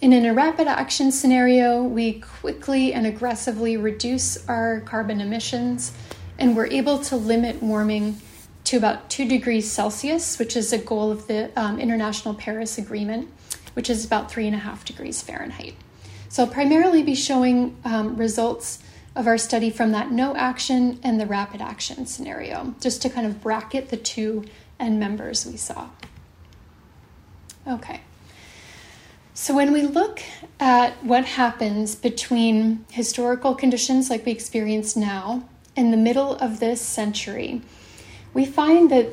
And 0.00 0.14
in 0.14 0.24
a 0.24 0.32
rapid 0.32 0.68
action 0.68 1.10
scenario, 1.10 1.82
we 1.82 2.20
quickly 2.20 2.92
and 2.92 3.04
aggressively 3.04 3.76
reduce 3.76 4.48
our 4.48 4.82
carbon 4.82 5.20
emissions 5.20 5.90
and 6.38 6.54
we're 6.54 6.68
able 6.68 7.00
to 7.00 7.16
limit 7.16 7.60
warming 7.60 8.20
to 8.64 8.76
about 8.76 9.10
2 9.10 9.28
degrees 9.28 9.68
Celsius, 9.68 10.38
which 10.38 10.54
is 10.54 10.72
a 10.72 10.78
goal 10.78 11.10
of 11.10 11.26
the 11.26 11.50
um, 11.60 11.80
International 11.80 12.34
Paris 12.34 12.78
Agreement, 12.78 13.28
which 13.74 13.90
is 13.90 14.04
about 14.04 14.30
3.5 14.30 14.84
degrees 14.84 15.22
Fahrenheit. 15.22 15.74
So 16.28 16.44
I'll 16.44 16.50
primarily 16.50 17.02
be 17.02 17.14
showing 17.14 17.76
um, 17.84 18.16
results 18.16 18.80
of 19.14 19.26
our 19.26 19.38
study 19.38 19.70
from 19.70 19.92
that 19.92 20.10
no 20.10 20.34
action 20.34 20.98
and 21.02 21.20
the 21.20 21.26
rapid 21.26 21.60
action 21.60 22.06
scenario, 22.06 22.74
just 22.80 23.02
to 23.02 23.08
kind 23.08 23.26
of 23.26 23.40
bracket 23.40 23.90
the 23.90 23.96
two 23.96 24.44
end 24.80 24.98
members 24.98 25.46
we 25.46 25.56
saw. 25.56 25.88
Okay. 27.66 28.00
So, 29.36 29.54
when 29.54 29.72
we 29.72 29.82
look 29.82 30.22
at 30.60 30.92
what 31.04 31.24
happens 31.24 31.96
between 31.96 32.84
historical 32.90 33.54
conditions 33.54 34.08
like 34.08 34.24
we 34.24 34.32
experience 34.32 34.94
now 34.94 35.48
and 35.76 35.92
the 35.92 35.96
middle 35.96 36.36
of 36.36 36.60
this 36.60 36.80
century, 36.80 37.62
we 38.32 38.44
find 38.44 38.90
that 38.90 39.08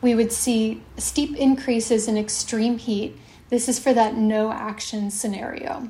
we 0.00 0.14
would 0.14 0.30
see 0.30 0.82
steep 0.96 1.34
increases 1.36 2.06
in 2.06 2.16
extreme 2.16 2.78
heat. 2.78 3.16
This 3.48 3.68
is 3.68 3.78
for 3.78 3.92
that 3.92 4.16
no 4.16 4.50
action 4.50 5.10
scenario. 5.10 5.88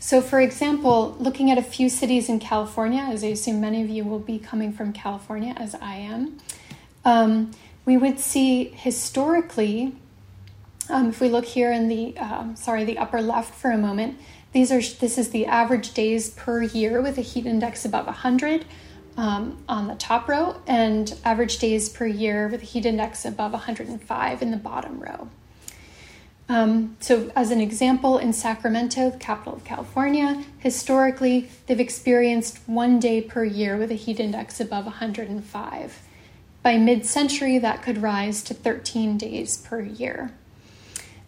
So, 0.00 0.20
for 0.20 0.40
example, 0.40 1.16
looking 1.18 1.50
at 1.50 1.58
a 1.58 1.62
few 1.62 1.88
cities 1.88 2.28
in 2.28 2.38
California, 2.38 3.02
as 3.02 3.24
I 3.24 3.28
assume 3.28 3.60
many 3.60 3.82
of 3.82 3.88
you 3.88 4.04
will 4.04 4.20
be 4.20 4.38
coming 4.38 4.72
from 4.72 4.92
California, 4.92 5.54
as 5.56 5.74
I 5.74 5.96
am, 5.96 6.38
um, 7.04 7.50
we 7.84 7.96
would 7.96 8.20
see 8.20 8.64
historically, 8.64 9.94
um, 10.88 11.08
if 11.08 11.20
we 11.20 11.28
look 11.28 11.44
here 11.44 11.72
in 11.72 11.88
the 11.88 12.16
um, 12.18 12.54
sorry 12.56 12.84
the 12.84 12.98
upper 12.98 13.20
left 13.20 13.54
for 13.54 13.70
a 13.70 13.78
moment, 13.78 14.18
these 14.52 14.70
are 14.70 14.80
this 14.80 15.18
is 15.18 15.30
the 15.30 15.46
average 15.46 15.94
days 15.94 16.30
per 16.30 16.62
year 16.62 17.02
with 17.02 17.18
a 17.18 17.22
heat 17.22 17.46
index 17.46 17.84
above 17.84 18.06
100 18.06 18.64
um, 19.16 19.62
on 19.68 19.88
the 19.88 19.94
top 19.94 20.28
row, 20.28 20.56
and 20.66 21.18
average 21.24 21.58
days 21.58 21.88
per 21.88 22.06
year 22.06 22.48
with 22.48 22.62
a 22.62 22.66
heat 22.66 22.86
index 22.86 23.24
above 23.24 23.52
105 23.52 24.42
in 24.42 24.50
the 24.50 24.56
bottom 24.56 25.00
row. 25.00 25.28
Um, 26.48 26.96
so, 27.00 27.30
as 27.36 27.50
an 27.50 27.60
example, 27.60 28.16
in 28.16 28.32
Sacramento, 28.32 29.10
the 29.10 29.18
capital 29.18 29.54
of 29.54 29.64
California, 29.64 30.44
historically 30.58 31.50
they've 31.66 31.78
experienced 31.78 32.58
one 32.66 32.98
day 32.98 33.20
per 33.20 33.44
year 33.44 33.76
with 33.76 33.90
a 33.90 33.94
heat 33.94 34.18
index 34.18 34.58
above 34.58 34.86
105. 34.86 36.02
By 36.62 36.78
mid 36.78 37.04
century, 37.04 37.58
that 37.58 37.82
could 37.82 37.98
rise 38.00 38.42
to 38.44 38.54
13 38.54 39.18
days 39.18 39.58
per 39.58 39.80
year. 39.80 40.32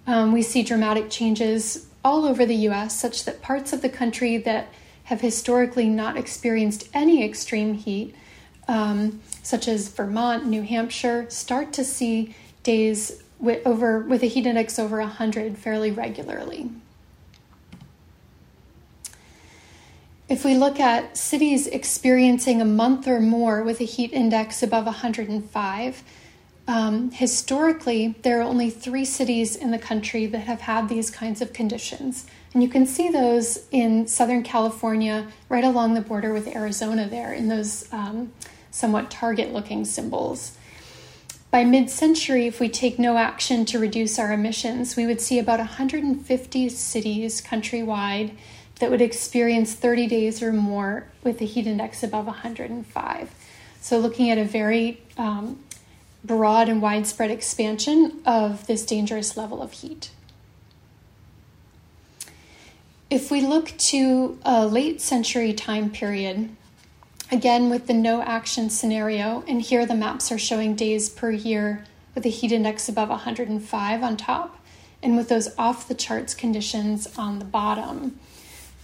Um, 0.06 0.32
we 0.32 0.42
see 0.42 0.62
dramatic 0.62 1.10
changes 1.10 1.86
all 2.02 2.24
over 2.24 2.46
the 2.46 2.56
US, 2.68 2.98
such 2.98 3.24
that 3.24 3.42
parts 3.42 3.74
of 3.74 3.82
the 3.82 3.90
country 3.90 4.38
that 4.38 4.68
have 5.04 5.20
historically 5.20 5.88
not 5.88 6.16
experienced 6.16 6.88
any 6.94 7.22
extreme 7.22 7.74
heat, 7.74 8.14
um, 8.68 9.20
such 9.42 9.68
as 9.68 9.88
Vermont, 9.88 10.46
New 10.46 10.62
Hampshire, 10.62 11.28
start 11.28 11.72
to 11.74 11.84
see 11.84 12.34
days 12.62 13.22
with 13.40 13.66
over 13.66 14.00
with 14.00 14.22
a 14.22 14.26
heat 14.26 14.46
index 14.46 14.78
over 14.78 14.98
100 14.98 15.56
fairly 15.58 15.90
regularly. 15.90 16.70
If 20.28 20.44
we 20.44 20.54
look 20.54 20.78
at 20.78 21.16
cities 21.16 21.66
experiencing 21.66 22.60
a 22.60 22.64
month 22.64 23.08
or 23.08 23.20
more 23.20 23.64
with 23.64 23.80
a 23.80 23.84
heat 23.84 24.12
index 24.12 24.62
above 24.62 24.84
105, 24.84 26.04
um, 26.68 27.10
historically, 27.10 28.14
there 28.22 28.38
are 28.38 28.42
only 28.42 28.70
three 28.70 29.04
cities 29.04 29.56
in 29.56 29.72
the 29.72 29.78
country 29.78 30.26
that 30.26 30.42
have 30.42 30.60
had 30.60 30.88
these 30.88 31.10
kinds 31.10 31.42
of 31.42 31.52
conditions. 31.52 32.26
And 32.54 32.62
you 32.62 32.68
can 32.68 32.86
see 32.86 33.08
those 33.08 33.66
in 33.72 34.06
Southern 34.06 34.44
California, 34.44 35.26
right 35.48 35.64
along 35.64 35.94
the 35.94 36.00
border 36.00 36.32
with 36.32 36.46
Arizona, 36.46 37.08
there 37.08 37.32
in 37.32 37.48
those 37.48 37.92
um, 37.92 38.32
somewhat 38.70 39.10
target 39.10 39.52
looking 39.52 39.84
symbols. 39.84 40.56
By 41.50 41.64
mid 41.64 41.90
century, 41.90 42.46
if 42.46 42.60
we 42.60 42.68
take 42.68 42.98
no 42.98 43.16
action 43.16 43.64
to 43.66 43.78
reduce 43.80 44.18
our 44.18 44.32
emissions, 44.32 44.94
we 44.94 45.04
would 45.06 45.20
see 45.20 45.38
about 45.38 45.58
150 45.58 46.68
cities 46.68 47.42
countrywide 47.42 48.36
that 48.78 48.90
would 48.90 49.00
experience 49.00 49.74
30 49.74 50.06
days 50.06 50.42
or 50.42 50.52
more 50.52 51.06
with 51.24 51.40
a 51.40 51.44
heat 51.44 51.66
index 51.66 52.04
above 52.04 52.26
105. 52.26 53.34
So, 53.80 53.98
looking 53.98 54.30
at 54.30 54.38
a 54.38 54.44
very 54.44 55.02
um, 55.18 55.58
broad 56.22 56.68
and 56.68 56.80
widespread 56.80 57.32
expansion 57.32 58.20
of 58.24 58.66
this 58.68 58.86
dangerous 58.86 59.36
level 59.36 59.60
of 59.60 59.72
heat. 59.72 60.10
If 63.08 63.30
we 63.30 63.40
look 63.40 63.76
to 63.76 64.38
a 64.44 64.66
late 64.66 65.00
century 65.00 65.52
time 65.52 65.90
period, 65.90 66.50
Again, 67.32 67.70
with 67.70 67.86
the 67.86 67.94
no 67.94 68.22
action 68.22 68.70
scenario, 68.70 69.44
and 69.46 69.62
here 69.62 69.86
the 69.86 69.94
maps 69.94 70.32
are 70.32 70.38
showing 70.38 70.74
days 70.74 71.08
per 71.08 71.30
year 71.30 71.84
with 72.14 72.26
a 72.26 72.28
heat 72.28 72.50
index 72.50 72.88
above 72.88 73.08
105 73.08 74.02
on 74.02 74.16
top, 74.16 74.58
and 75.00 75.16
with 75.16 75.28
those 75.28 75.56
off 75.56 75.86
the 75.86 75.94
charts 75.94 76.34
conditions 76.34 77.06
on 77.16 77.38
the 77.38 77.44
bottom. 77.44 78.18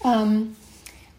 Um, 0.05 0.57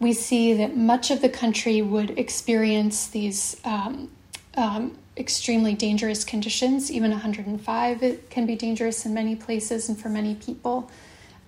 we 0.00 0.14
see 0.14 0.54
that 0.54 0.76
much 0.76 1.10
of 1.10 1.20
the 1.20 1.28
country 1.28 1.82
would 1.82 2.18
experience 2.18 3.08
these 3.08 3.60
um, 3.64 4.10
um, 4.56 4.96
extremely 5.18 5.74
dangerous 5.74 6.24
conditions. 6.24 6.90
Even 6.90 7.10
105 7.10 8.02
it 8.02 8.30
can 8.30 8.46
be 8.46 8.56
dangerous 8.56 9.04
in 9.04 9.12
many 9.12 9.36
places 9.36 9.88
and 9.88 10.00
for 10.00 10.08
many 10.08 10.34
people. 10.34 10.90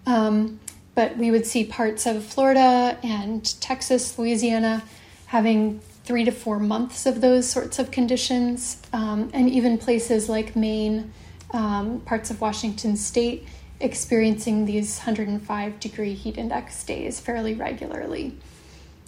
Um, 0.06 0.60
but 0.94 1.16
we 1.16 1.30
would 1.30 1.46
see 1.46 1.64
parts 1.64 2.04
of 2.04 2.24
Florida 2.24 2.98
and 3.02 3.58
Texas, 3.60 4.18
Louisiana 4.18 4.82
having 5.30 5.78
three 6.02 6.24
to 6.24 6.32
four 6.32 6.58
months 6.58 7.06
of 7.06 7.20
those 7.20 7.48
sorts 7.48 7.78
of 7.78 7.92
conditions, 7.92 8.82
um, 8.92 9.30
and 9.32 9.48
even 9.48 9.78
places 9.78 10.28
like 10.28 10.56
Maine, 10.56 11.12
um, 11.52 12.00
parts 12.00 12.32
of 12.32 12.40
Washington 12.40 12.96
state, 12.96 13.46
experiencing 13.78 14.66
these 14.66 14.98
105 14.98 15.78
degree 15.78 16.14
heat 16.14 16.36
index 16.36 16.82
days 16.82 17.20
fairly 17.20 17.54
regularly. 17.54 18.36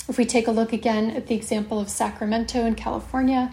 If 0.08 0.16
we 0.16 0.24
take 0.24 0.46
a 0.46 0.52
look 0.52 0.72
again 0.72 1.10
at 1.10 1.26
the 1.26 1.34
example 1.34 1.80
of 1.80 1.88
Sacramento 1.88 2.64
in 2.66 2.76
California, 2.76 3.52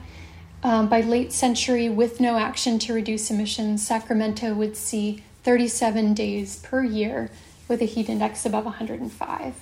um, 0.62 0.88
by 0.88 1.02
late 1.02 1.34
century, 1.34 1.90
with 1.90 2.20
no 2.20 2.38
action 2.38 2.78
to 2.80 2.94
reduce 2.94 3.32
emissions, 3.32 3.86
Sacramento 3.86 4.54
would 4.54 4.78
see 4.78 5.24
37 5.42 6.14
days 6.14 6.58
per 6.58 6.84
year 6.84 7.32
with 7.68 7.82
a 7.82 7.86
heat 7.86 8.10
index 8.10 8.46
above 8.46 8.66
105 8.66 9.56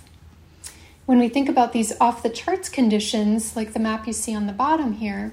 when 1.08 1.20
we 1.20 1.30
think 1.30 1.48
about 1.48 1.72
these 1.72 1.94
off 2.02 2.22
the 2.22 2.30
charts 2.30 2.68
conditions, 2.68 3.56
like 3.56 3.72
the 3.72 3.80
map 3.80 4.06
you 4.06 4.12
see 4.12 4.36
on 4.36 4.46
the 4.46 4.52
bottom 4.52 4.92
here, 4.92 5.32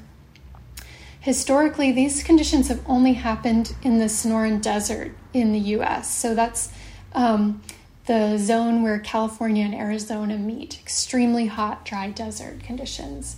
historically 1.19 1.91
these 1.91 2.23
conditions 2.23 2.69
have 2.69 2.81
only 2.87 3.15
happened 3.15 3.75
in 3.83 3.99
the 3.99 4.05
Sonoran 4.05 4.63
Desert 4.63 5.13
in 5.33 5.53
the 5.53 5.59
US. 5.59 6.15
So 6.15 6.33
that's 6.33 6.73
um, 7.13 7.61
the 8.07 8.39
zone 8.39 8.85
where 8.85 9.01
California 9.01 9.65
and 9.65 9.75
Arizona 9.75 10.39
meet 10.39 10.79
extremely 10.79 11.47
hot, 11.47 11.85
dry 11.85 12.09
desert 12.09 12.63
conditions. 12.63 13.35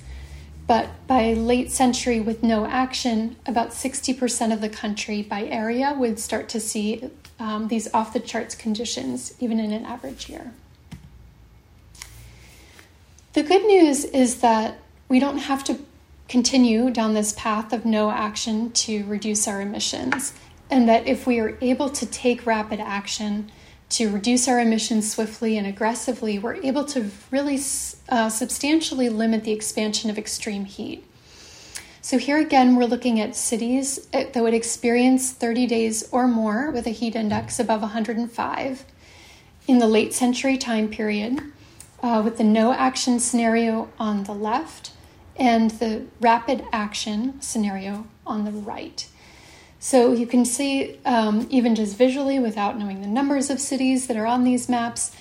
But 0.67 1.07
by 1.07 1.33
late 1.33 1.71
century, 1.71 2.21
with 2.21 2.43
no 2.43 2.67
action, 2.67 3.37
about 3.47 3.71
60% 3.71 4.53
of 4.53 4.61
the 4.61 4.69
country 4.69 5.23
by 5.23 5.45
area 5.45 5.95
would 5.97 6.19
start 6.19 6.51
to 6.51 6.61
see 6.61 7.09
um, 7.39 7.69
these 7.69 7.89
off 7.95 8.13
the 8.13 8.21
charts 8.21 8.55
conditions, 8.55 9.33
even 9.41 9.59
in 9.59 9.73
an 9.73 9.87
average 9.87 10.29
year. 10.29 10.53
The 13.37 13.43
good 13.43 13.67
news 13.67 14.07
is 14.07 14.41
that 14.41 14.79
we 15.11 15.21
don't 15.21 15.37
have 15.37 15.63
to 15.65 15.79
continue 16.27 16.89
down 16.89 17.13
this 17.13 17.35
path 17.35 17.75
of 17.75 17.85
no 17.85 18.11
action 18.11 18.73
to 18.73 19.05
reduce 19.05 19.47
our 19.47 19.61
emissions, 19.61 20.33
and 20.71 20.89
that 20.89 21.07
if 21.07 21.27
we 21.27 21.39
are 21.39 21.59
able 21.61 21.91
to 21.91 22.07
take 22.07 22.47
rapid 22.47 22.81
action 22.81 23.53
to 23.91 24.09
reduce 24.09 24.49
our 24.49 24.59
emissions 24.59 25.13
swiftly 25.13 25.59
and 25.59 25.67
aggressively, 25.67 26.39
we're 26.39 26.55
able 26.63 26.87
to 26.87 27.11
really 27.31 27.61
uh, 28.09 28.31
substantially 28.31 29.11
limit 29.11 29.45
the 29.45 29.53
expansion 29.53 30.09
of 30.09 30.17
extreme 30.17 30.65
heat. 30.65 31.05
So, 32.01 32.17
here 32.17 32.39
again, 32.39 32.75
we're 32.75 32.87
looking 32.87 33.21
at 33.21 33.37
cities 33.37 34.09
uh, 34.15 34.25
that 34.33 34.43
would 34.43 34.55
experience 34.55 35.31
30 35.31 35.67
days 35.67 36.09
or 36.11 36.27
more 36.27 36.71
with 36.71 36.87
a 36.87 36.91
heat 36.91 37.15
index 37.15 37.61
above 37.61 37.83
105 37.83 38.87
in 39.69 39.79
the 39.79 39.87
late 39.87 40.15
century 40.15 40.57
time 40.57 40.89
period, 40.89 41.53
uh, 42.03 42.23
with 42.25 42.39
the 42.39 42.45
no 42.45 42.73
action 42.73 43.19
scenario 43.19 43.89
on 43.99 44.25
the 44.25 44.35
left 44.35 44.93
and 45.37 45.71
the 45.73 46.07
rapid 46.21 46.65
action 46.73 47.41
scenario 47.41 48.07
on 48.27 48.45
the 48.45 48.51
right. 48.51 49.09
So 49.79 50.13
you 50.13 50.27
can 50.27 50.45
see, 50.45 50.99
um, 51.05 51.47
even 51.51 51.75
just 51.75 51.97
visually, 51.97 52.39
without 52.39 52.79
knowing 52.79 53.03
the 53.03 53.07
numbers 53.07 53.51
of 53.51 53.61
cities 53.61 54.07
that 54.07 54.17
are 54.17 54.27
on 54.27 54.45
these 54.45 54.69
maps, 54.69 55.15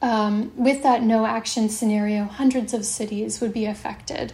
um, 0.00 0.52
with 0.56 0.82
that 0.82 1.02
no 1.02 1.26
action 1.26 1.68
scenario, 1.68 2.24
hundreds 2.24 2.72
of 2.72 2.84
cities 2.84 3.40
would 3.40 3.52
be 3.52 3.64
affected 3.64 4.32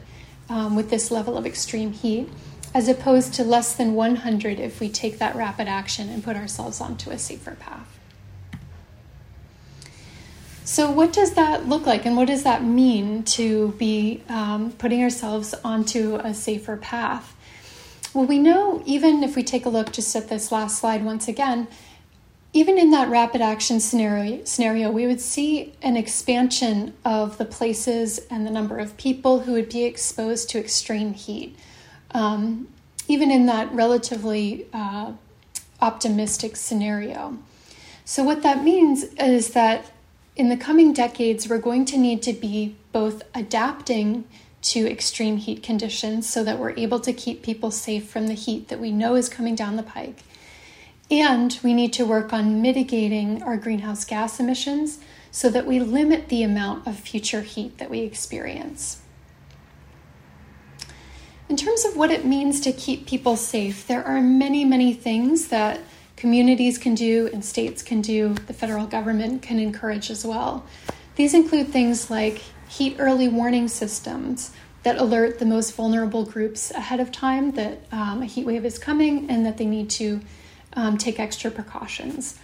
um, 0.49 0.77
with 0.77 0.91
this 0.91 1.11
level 1.11 1.39
of 1.39 1.47
extreme 1.47 1.93
heat, 1.93 2.29
as 2.75 2.89
opposed 2.89 3.33
to 3.35 3.45
less 3.45 3.75
than 3.75 3.95
100 3.95 4.61
if 4.61 4.81
we 4.81 4.89
take 4.89 5.19
that 5.19 5.35
rapid 5.37 5.69
action 5.69 6.09
and 6.09 6.23
put 6.25 6.37
ourselves 6.37 6.81
onto 6.81 7.11
a 7.11 7.19
safer 7.19 7.55
path. 7.55 7.94
So, 10.67 10.91
what 10.91 11.13
does 11.13 11.35
that 11.35 11.69
look 11.69 11.85
like, 11.85 12.07
and 12.07 12.17
what 12.17 12.29
does 12.29 12.43
that 12.45 12.65
mean 12.65 13.23
to 13.25 13.73
be 13.73 14.23
um, 14.31 14.73
putting 14.73 15.03
ourselves 15.03 15.55
onto 15.63 16.17
a 16.17 16.33
safer 16.33 16.79
path? 16.79 17.37
Well, 18.15 18.25
we 18.25 18.39
know 18.39 18.83
even 18.87 19.23
if 19.23 19.37
we 19.37 19.43
take 19.43 19.67
a 19.67 19.69
look 19.69 19.93
just 19.93 20.17
at 20.17 20.29
this 20.29 20.51
last 20.51 20.79
slide 20.79 21.05
once 21.05 21.29
again, 21.29 21.69
even 22.55 22.79
in 22.79 22.93
that 22.93 23.11
rapid 23.11 23.43
action 23.43 23.79
scenario, 23.79 24.43
scenario, 24.45 24.91
we 24.91 25.07
would 25.07 25.21
see 25.21 25.75
an 25.83 25.99
expansion 25.99 26.95
of 27.05 27.37
the 27.37 27.45
places 27.45 28.21
and 28.31 28.47
the 28.47 28.51
number 28.51 28.79
of 28.79 28.97
people 28.97 29.41
who 29.41 29.53
would 29.53 29.69
be 29.69 29.85
exposed 29.85 30.49
to 30.49 30.59
extreme 30.59 31.13
heat. 31.13 31.55
Um, 32.13 32.69
even 33.07 33.31
in 33.31 33.45
that 33.47 33.71
relatively 33.75 34.67
uh, 34.73 35.13
optimistic 35.83 36.57
scenario. 36.57 37.37
So, 38.07 38.23
what 38.23 38.43
that 38.43 38.65
means 38.65 39.05
is 39.19 39.51
that 39.51 39.91
in 40.37 40.49
the 40.49 40.57
coming 40.57 40.93
decades, 40.93 41.49
we're 41.49 41.59
going 41.59 41.85
to 41.87 41.99
need 41.99 42.23
to 42.23 42.33
be 42.33 42.77
both 42.93 43.23
adapting 43.35 44.25
to 44.63 44.91
extreme 44.91 45.37
heat 45.37 45.63
conditions 45.63 46.29
so 46.29 46.43
that 46.43 46.59
we're 46.59 46.77
able 46.77 46.99
to 47.01 47.13
keep 47.13 47.43
people 47.43 47.71
safe 47.71 48.09
from 48.09 48.27
the 48.27 48.35
heat 48.35 48.69
that 48.69 48.81
we 48.81 48.91
know 48.91 49.15
is 49.15 49.29
coming 49.29 49.55
down 49.55 49.77
the 49.77 49.83
pike. 49.83 50.23
And 51.11 51.57
we 51.63 51.75
need 51.75 51.93
to 51.95 52.07
work 52.07 52.33
on 52.33 52.63
mitigating 52.63 53.43
our 53.43 53.59
greenhouse 53.59 54.05
gas 54.05 54.41
emissions 54.41 54.99
so 55.31 55.51
that 55.51 55.67
we 55.67 55.79
limit 55.79 56.29
the 56.29 56.43
amount 56.43 56.87
of 56.87 56.99
future 56.99 57.43
heat 57.43 57.79
that 57.79 57.91
we 57.91 58.01
experience. 58.01 59.03
In 61.49 61.57
terms 61.57 61.85
of 61.85 61.97
what 61.97 62.11
it 62.11 62.25
means 62.25 62.61
to 62.63 62.73
keep 62.73 63.07
people 63.07 63.37
safe, 63.37 63.87
there 63.87 64.03
are 64.03 64.21
many, 64.23 64.65
many 64.65 64.95
things 64.95 65.49
that 65.49 65.81
communities 66.17 66.79
can 66.79 66.95
do 66.95 67.29
and 67.33 67.45
states 67.45 67.83
can 67.83 68.01
do, 68.01 68.35
the 68.47 68.53
federal 68.53 68.87
government 68.87 69.43
can 69.43 69.59
encourage 69.59 70.11
as 70.11 70.25
well. 70.25 70.65
These 71.17 71.35
include 71.35 71.69
things 71.69 72.11
like 72.11 72.43
heat 72.69 72.97
early 72.99 73.29
warning 73.29 73.69
systems 73.69 74.53
that 74.83 74.99
alert 74.99 75.39
the 75.39 75.47
most 75.47 75.75
vulnerable 75.75 76.25
groups 76.25 76.71
ahead 76.71 77.01
of 77.01 77.11
time 77.11 77.53
that 77.53 77.81
um, 77.91 78.23
a 78.23 78.27
heat 78.27 78.47
wave 78.47 78.65
is 78.65 78.79
coming 78.79 79.31
and 79.31 79.45
that 79.47 79.57
they 79.57 79.67
need 79.67 79.89
to 79.91 80.21
um, 80.75 80.99
take 80.99 81.19
extra 81.19 81.51
precautions. 81.51 82.39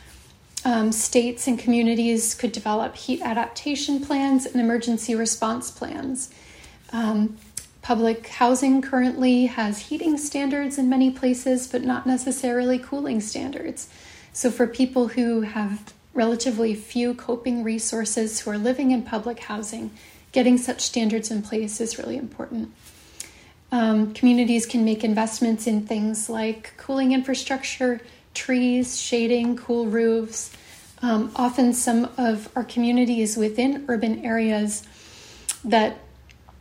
Um, 0.65 0.93
states 0.93 1.47
and 1.47 1.59
communities 1.59 2.35
could 2.35 2.53
develop 2.53 2.95
heat 2.95 3.23
adaptation 3.23 4.05
plans 4.05 4.47
and 4.47 4.61
emergency 4.61 5.15
response 5.15 5.71
plans. 5.71 6.31
Public 7.83 8.29
housing 8.29 8.83
currently 8.83 9.47
has 9.47 9.79
heating 9.89 10.19
standards 10.19 10.77
in 10.77 10.89
many 10.89 11.11
places, 11.11 11.67
but 11.67 11.83
not 11.83 12.07
necessarily 12.07 12.79
cooling 12.79 13.21
standards. 13.21 13.89
So, 14.33 14.51
for 14.51 14.67
people 14.67 15.09
who 15.09 15.43
have 15.43 15.93
relatively 16.13 16.75
few 16.75 17.15
coping 17.15 17.65
resources 17.65 18.41
who 18.41 18.51
are 18.51 18.59
living 18.59 18.91
in 18.91 19.03
public 19.03 19.41
housing, 19.41 19.91
getting 20.33 20.59
such 20.59 20.83
standards 20.83 21.31
in 21.31 21.43
place 21.43 21.81
is 21.81 21.99
really 21.99 22.17
important. 22.17 22.73
Um, 23.73 24.13
communities 24.13 24.67
can 24.67 24.85
make 24.85 25.05
investments 25.05 25.67
in 25.67 25.87
things 25.87 26.29
like 26.29 26.75
cooling 26.77 27.13
infrastructure, 27.13 28.01
trees, 28.35 29.01
shading, 29.01 29.57
cool 29.57 29.87
roofs. 29.87 30.53
Um, 31.03 31.33
often, 31.35 31.73
some 31.73 32.11
of 32.19 32.51
our 32.55 32.65
communities 32.65 33.37
within 33.37 33.87
urban 33.89 34.25
areas 34.25 34.83
that 35.65 35.99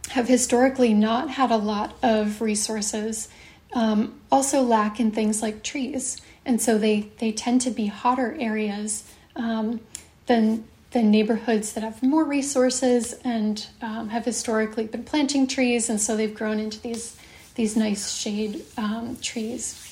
have 0.10 0.28
historically 0.28 0.93
not 0.93 1.30
had 1.30 1.52
a 1.52 1.58
lot 1.58 1.95
of 2.02 2.41
resources 2.41 3.30
um, 3.74 4.19
also 4.32 4.62
lack 4.62 5.00
in 5.00 5.12
things 5.12 5.41
like 5.41 5.63
trees. 5.63 6.22
And 6.45 6.62
so 6.62 6.78
they, 6.78 7.12
they 7.19 7.32
tend 7.32 7.62
to 7.62 7.72
be 7.72 7.88
hotter 7.88 8.36
areas 8.39 9.04
um, 9.36 9.82
than, 10.26 10.65
than 10.91 11.12
neighborhoods 11.12 11.74
that 11.74 11.84
have 11.84 12.02
more 12.02 12.24
resources 12.24 13.13
and 13.24 13.65
um, 13.82 14.10
have 14.10 14.26
historically 14.26 14.88
been 14.88 15.04
planting 15.04 15.45
trees. 15.45 15.89
And 15.89 16.02
so 16.02 16.15
they've 16.15 16.34
grown 16.34 16.60
into 16.60 16.82
these, 16.82 17.17
these 17.56 17.76
nice 17.76 18.12
shade 18.12 18.63
um, 18.78 19.17
trees. 19.22 19.86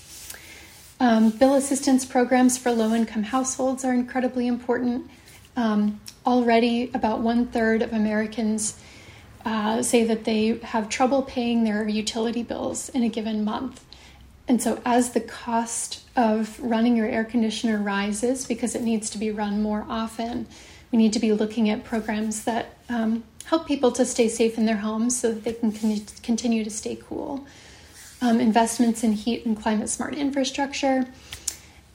Um, 0.99 1.30
bill 1.30 1.53
assistance 1.53 2.06
programs 2.06 2.58
for 2.58 2.71
low 2.71 2.95
income 2.95 3.21
households 3.21 3.86
are 3.86 3.93
incredibly 3.93 4.47
important. 4.47 5.12
Um, 5.56 5.99
already, 6.25 6.89
about 6.93 7.19
one 7.19 7.47
third 7.47 7.84
of 7.84 7.93
Americans 7.93 8.80
uh, 9.47 9.81
say 9.81 10.03
that 10.03 10.25
they 10.25 10.60
have 10.62 10.89
trouble 10.89 11.21
paying 11.21 11.63
their 11.63 11.88
utility 11.88 12.43
bills 12.43 12.89
in 12.89 13.01
a 13.01 13.07
given 13.07 13.45
month. 13.45 13.81
And 14.45 14.62
so, 14.62 14.81
as 14.83 15.12
the 15.12 15.21
cost 15.21 16.01
of 16.17 16.60
running 16.60 16.97
your 16.97 17.07
air 17.07 17.23
conditioner 17.23 17.77
rises 17.77 18.45
because 18.45 18.75
it 18.75 18.81
needs 18.81 19.10
to 19.12 19.17
be 19.17 19.31
run 19.31 19.62
more 19.62 19.86
often, 19.88 20.47
we 20.91 20.97
need 20.97 21.13
to 21.13 21.19
be 21.19 21.31
looking 21.31 21.69
at 21.69 21.86
programs 21.86 22.43
that 22.43 22.77
um, 22.89 23.23
help 23.45 23.65
people 23.65 23.89
to 23.93 24.05
stay 24.05 24.27
safe 24.27 24.57
in 24.57 24.65
their 24.65 24.77
homes 24.77 25.17
so 25.17 25.31
that 25.31 25.45
they 25.45 25.53
can 25.53 25.71
con- 25.71 26.05
continue 26.23 26.65
to 26.65 26.69
stay 26.69 26.97
cool. 27.01 27.47
Um, 28.21 28.41
investments 28.41 29.01
in 29.01 29.13
heat 29.13 29.45
and 29.45 29.57
climate 29.57 29.88
smart 29.88 30.13
infrastructure. 30.13 31.07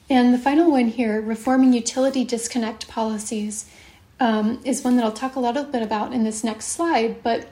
And 0.09 0.33
the 0.33 0.39
final 0.39 0.71
one 0.71 0.87
here 0.87 1.21
reforming 1.21 1.73
utility 1.73 2.23
disconnect 2.23 2.87
policies 2.87 3.69
um, 4.23 4.61
is 4.63 4.85
one 4.85 4.95
that 4.95 5.03
I'll 5.03 5.11
talk 5.11 5.35
a 5.35 5.39
little 5.41 5.65
bit 5.65 5.83
about 5.83 6.13
in 6.13 6.23
this 6.23 6.45
next 6.45 6.67
slide. 6.67 7.21
But 7.23 7.45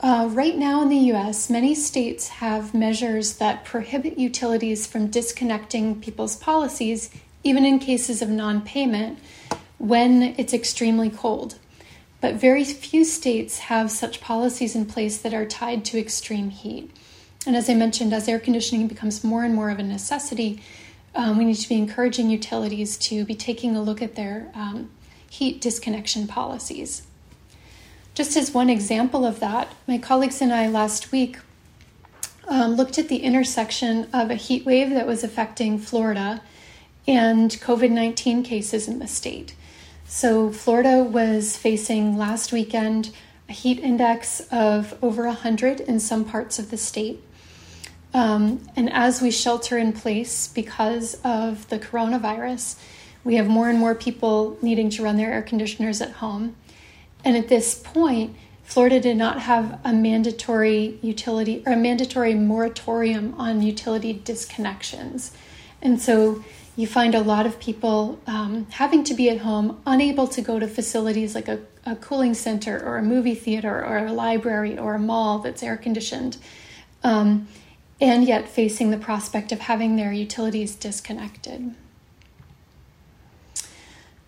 uh, 0.00 0.28
right 0.30 0.56
now 0.56 0.82
in 0.82 0.90
the 0.90 1.12
US, 1.14 1.48
many 1.48 1.74
states 1.74 2.28
have 2.28 2.74
measures 2.74 3.38
that 3.38 3.64
prohibit 3.64 4.18
utilities 4.18 4.86
from 4.86 5.06
disconnecting 5.06 5.98
people's 6.02 6.36
policies, 6.36 7.10
even 7.44 7.64
in 7.64 7.78
cases 7.78 8.20
of 8.20 8.28
non 8.28 8.60
payment, 8.60 9.18
when 9.78 10.34
it's 10.36 10.52
extremely 10.52 11.08
cold. 11.08 11.54
But 12.20 12.34
very 12.34 12.64
few 12.64 13.02
states 13.02 13.60
have 13.60 13.90
such 13.90 14.20
policies 14.20 14.76
in 14.76 14.84
place 14.84 15.16
that 15.16 15.32
are 15.32 15.46
tied 15.46 15.86
to 15.86 15.98
extreme 15.98 16.50
heat. 16.50 16.94
And 17.46 17.56
as 17.56 17.70
I 17.70 17.74
mentioned, 17.74 18.12
as 18.12 18.28
air 18.28 18.38
conditioning 18.38 18.86
becomes 18.86 19.24
more 19.24 19.44
and 19.44 19.54
more 19.54 19.70
of 19.70 19.78
a 19.78 19.82
necessity, 19.82 20.62
um, 21.14 21.38
we 21.38 21.46
need 21.46 21.56
to 21.56 21.68
be 21.70 21.76
encouraging 21.76 22.28
utilities 22.28 22.98
to 22.98 23.24
be 23.24 23.34
taking 23.34 23.74
a 23.74 23.82
look 23.82 24.02
at 24.02 24.14
their 24.14 24.52
um, 24.54 24.90
heat 25.30 25.60
disconnection 25.60 26.26
policies. 26.26 27.02
Just 28.14 28.36
as 28.36 28.52
one 28.52 28.68
example 28.68 29.24
of 29.24 29.40
that, 29.40 29.72
my 29.86 29.96
colleagues 29.96 30.42
and 30.42 30.52
I 30.52 30.68
last 30.68 31.12
week 31.12 31.38
um, 32.48 32.74
looked 32.74 32.98
at 32.98 33.08
the 33.08 33.18
intersection 33.18 34.08
of 34.12 34.30
a 34.30 34.34
heat 34.34 34.66
wave 34.66 34.90
that 34.90 35.06
was 35.06 35.22
affecting 35.22 35.78
Florida 35.78 36.42
and 37.06 37.50
COVID 37.52 37.90
19 37.92 38.42
cases 38.42 38.88
in 38.88 38.98
the 38.98 39.06
state. 39.06 39.54
So, 40.04 40.50
Florida 40.50 41.04
was 41.04 41.56
facing 41.56 42.18
last 42.18 42.52
weekend 42.52 43.12
a 43.48 43.52
heat 43.52 43.78
index 43.78 44.40
of 44.50 44.98
over 45.00 45.26
100 45.26 45.80
in 45.80 46.00
some 46.00 46.24
parts 46.24 46.58
of 46.58 46.72
the 46.72 46.76
state. 46.76 47.22
Um, 48.12 48.68
and 48.74 48.92
as 48.92 49.22
we 49.22 49.30
shelter 49.30 49.78
in 49.78 49.92
place 49.92 50.48
because 50.48 51.16
of 51.22 51.68
the 51.68 51.78
coronavirus, 51.78 52.76
we 53.24 53.34
have 53.36 53.48
more 53.48 53.68
and 53.68 53.78
more 53.78 53.94
people 53.94 54.58
needing 54.62 54.90
to 54.90 55.02
run 55.02 55.16
their 55.16 55.32
air 55.32 55.42
conditioners 55.42 56.00
at 56.00 56.12
home. 56.12 56.56
And 57.24 57.36
at 57.36 57.48
this 57.48 57.74
point, 57.74 58.36
Florida 58.64 59.00
did 59.00 59.16
not 59.16 59.40
have 59.40 59.80
a 59.84 59.92
mandatory 59.92 60.98
utility 61.02 61.62
or 61.66 61.72
a 61.72 61.76
mandatory 61.76 62.34
moratorium 62.34 63.34
on 63.36 63.62
utility 63.62 64.14
disconnections. 64.14 65.32
And 65.82 66.00
so 66.00 66.44
you 66.76 66.86
find 66.86 67.14
a 67.14 67.20
lot 67.20 67.46
of 67.46 67.58
people 67.58 68.20
um, 68.26 68.66
having 68.70 69.02
to 69.04 69.14
be 69.14 69.28
at 69.28 69.38
home, 69.38 69.80
unable 69.86 70.28
to 70.28 70.40
go 70.40 70.58
to 70.58 70.68
facilities 70.68 71.34
like 71.34 71.48
a, 71.48 71.58
a 71.84 71.96
cooling 71.96 72.32
center 72.32 72.78
or 72.82 72.96
a 72.96 73.02
movie 73.02 73.34
theater 73.34 73.84
or 73.84 73.98
a 73.98 74.12
library 74.12 74.78
or 74.78 74.94
a 74.94 74.98
mall 74.98 75.40
that's 75.40 75.62
air 75.62 75.76
conditioned, 75.76 76.36
um, 77.02 77.48
and 78.00 78.24
yet 78.24 78.48
facing 78.48 78.90
the 78.90 78.96
prospect 78.96 79.52
of 79.52 79.58
having 79.58 79.96
their 79.96 80.12
utilities 80.12 80.74
disconnected. 80.76 81.74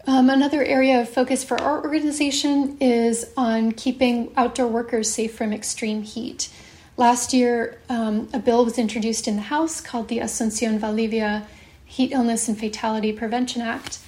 Um, 0.04 0.30
another 0.30 0.64
area 0.64 1.00
of 1.00 1.08
focus 1.08 1.44
for 1.44 1.60
our 1.60 1.80
organization 1.82 2.76
is 2.80 3.30
on 3.36 3.70
keeping 3.70 4.32
outdoor 4.36 4.66
workers 4.66 5.08
safe 5.08 5.34
from 5.34 5.52
extreme 5.52 6.02
heat. 6.02 6.48
Last 6.96 7.32
year, 7.32 7.80
um, 7.88 8.28
a 8.32 8.40
bill 8.40 8.64
was 8.64 8.78
introduced 8.78 9.28
in 9.28 9.36
the 9.36 9.42
House 9.42 9.80
called 9.80 10.08
the 10.08 10.18
Asuncion 10.18 10.78
Valdivia 10.78 11.46
Heat 11.84 12.10
Illness 12.10 12.48
and 12.48 12.58
Fatality 12.58 13.12
Prevention 13.12 13.62
Act. 13.62 14.00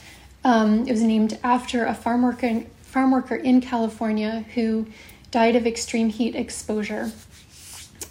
Um, 0.42 0.86
it 0.88 0.90
was 0.90 1.02
named 1.02 1.38
after 1.44 1.84
a 1.84 1.94
farm 1.94 2.22
worker, 2.22 2.64
farm 2.82 3.12
worker 3.12 3.36
in 3.36 3.60
California 3.60 4.44
who 4.54 4.86
died 5.30 5.54
of 5.54 5.64
extreme 5.64 6.08
heat 6.08 6.34
exposure. 6.34 7.12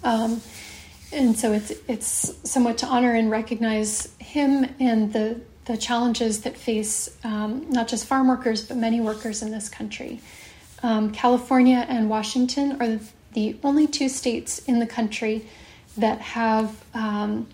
Um, 0.03 0.41
and 1.11 1.37
so 1.37 1.51
it's 1.51 1.71
it's 1.87 2.33
somewhat 2.49 2.79
to 2.79 2.87
honor 2.87 3.13
and 3.13 3.29
recognize 3.29 4.13
him 4.19 4.73
and 4.79 5.13
the 5.13 5.39
the 5.65 5.77
challenges 5.77 6.41
that 6.41 6.57
face 6.57 7.15
um, 7.23 7.69
not 7.69 7.87
just 7.87 8.05
farm 8.05 8.27
workers 8.27 8.65
but 8.65 8.77
many 8.77 8.99
workers 8.99 9.41
in 9.41 9.51
this 9.51 9.69
country. 9.69 10.19
Um, 10.81 11.11
California 11.11 11.85
and 11.87 12.09
Washington 12.09 12.81
are 12.81 12.99
the 13.33 13.55
only 13.63 13.87
two 13.87 14.09
states 14.09 14.59
in 14.59 14.79
the 14.79 14.85
country 14.85 15.45
that 15.97 16.19
have 16.19 16.83
um, 16.93 17.47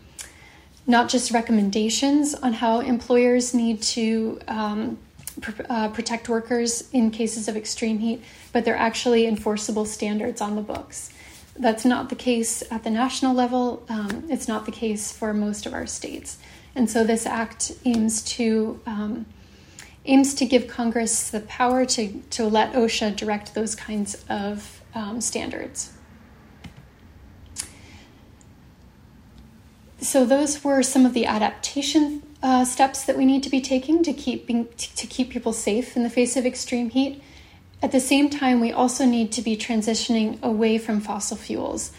not 0.87 1.09
just 1.09 1.31
recommendations 1.31 2.33
on 2.33 2.53
how 2.53 2.79
employers 2.79 3.53
need 3.53 3.81
to 3.81 4.39
um, 4.47 4.97
pr- 5.39 5.61
uh, 5.69 5.89
protect 5.89 6.29
workers 6.29 6.89
in 6.91 7.11
cases 7.11 7.47
of 7.47 7.55
extreme 7.55 7.99
heat, 7.99 8.23
but 8.51 8.65
they're 8.65 8.75
actually 8.75 9.27
enforceable 9.27 9.85
standards 9.85 10.41
on 10.41 10.55
the 10.55 10.61
books. 10.61 11.13
That's 11.55 11.85
not 11.85 12.09
the 12.09 12.15
case 12.15 12.63
at 12.71 12.83
the 12.83 12.89
national 12.89 13.35
level. 13.35 13.85
Um, 13.89 14.25
it's 14.29 14.47
not 14.47 14.65
the 14.65 14.71
case 14.71 15.11
for 15.11 15.33
most 15.33 15.65
of 15.65 15.73
our 15.73 15.85
states, 15.85 16.37
and 16.75 16.89
so 16.89 17.03
this 17.03 17.25
act 17.25 17.71
aims 17.85 18.21
to 18.23 18.79
um, 18.85 19.25
aims 20.05 20.33
to 20.35 20.45
give 20.45 20.67
Congress 20.67 21.29
the 21.29 21.41
power 21.41 21.85
to 21.85 22.21
to 22.31 22.45
let 22.45 22.73
OSHA 22.73 23.15
direct 23.15 23.53
those 23.53 23.75
kinds 23.75 24.23
of 24.29 24.81
um, 24.93 25.21
standards. 25.21 25.93
So 30.01 30.25
those 30.25 30.63
were 30.63 30.81
some 30.81 31.05
of 31.05 31.13
the 31.13 31.25
adaptation 31.25 32.23
uh, 32.41 32.63
steps 32.63 33.03
that 33.03 33.17
we 33.17 33.25
need 33.25 33.43
to 33.43 33.49
be 33.49 33.59
taking 33.59 34.01
to 34.03 34.13
keep 34.13 34.47
being, 34.47 34.69
to 34.77 35.07
keep 35.07 35.29
people 35.29 35.51
safe 35.51 35.97
in 35.97 36.03
the 36.03 36.09
face 36.09 36.37
of 36.37 36.45
extreme 36.45 36.89
heat. 36.89 37.21
At 37.81 37.91
the 37.91 37.99
same 37.99 38.29
time, 38.29 38.59
we 38.59 38.71
also 38.71 39.05
need 39.05 39.31
to 39.33 39.41
be 39.41 39.57
transitioning 39.57 40.41
away 40.41 40.77
from 40.77 41.01
fossil 41.01 41.37
fuels. 41.37 41.91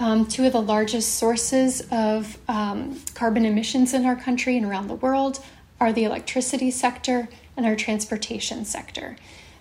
Um, 0.00 0.24
two 0.24 0.46
of 0.46 0.54
the 0.54 0.62
largest 0.62 1.16
sources 1.16 1.86
of 1.92 2.38
um, 2.48 2.98
carbon 3.12 3.44
emissions 3.44 3.92
in 3.92 4.06
our 4.06 4.16
country 4.16 4.56
and 4.56 4.64
around 4.64 4.88
the 4.88 4.94
world 4.94 5.44
are 5.78 5.92
the 5.92 6.04
electricity 6.04 6.70
sector 6.70 7.28
and 7.54 7.66
our 7.66 7.76
transportation 7.76 8.64
sector. 8.64 9.16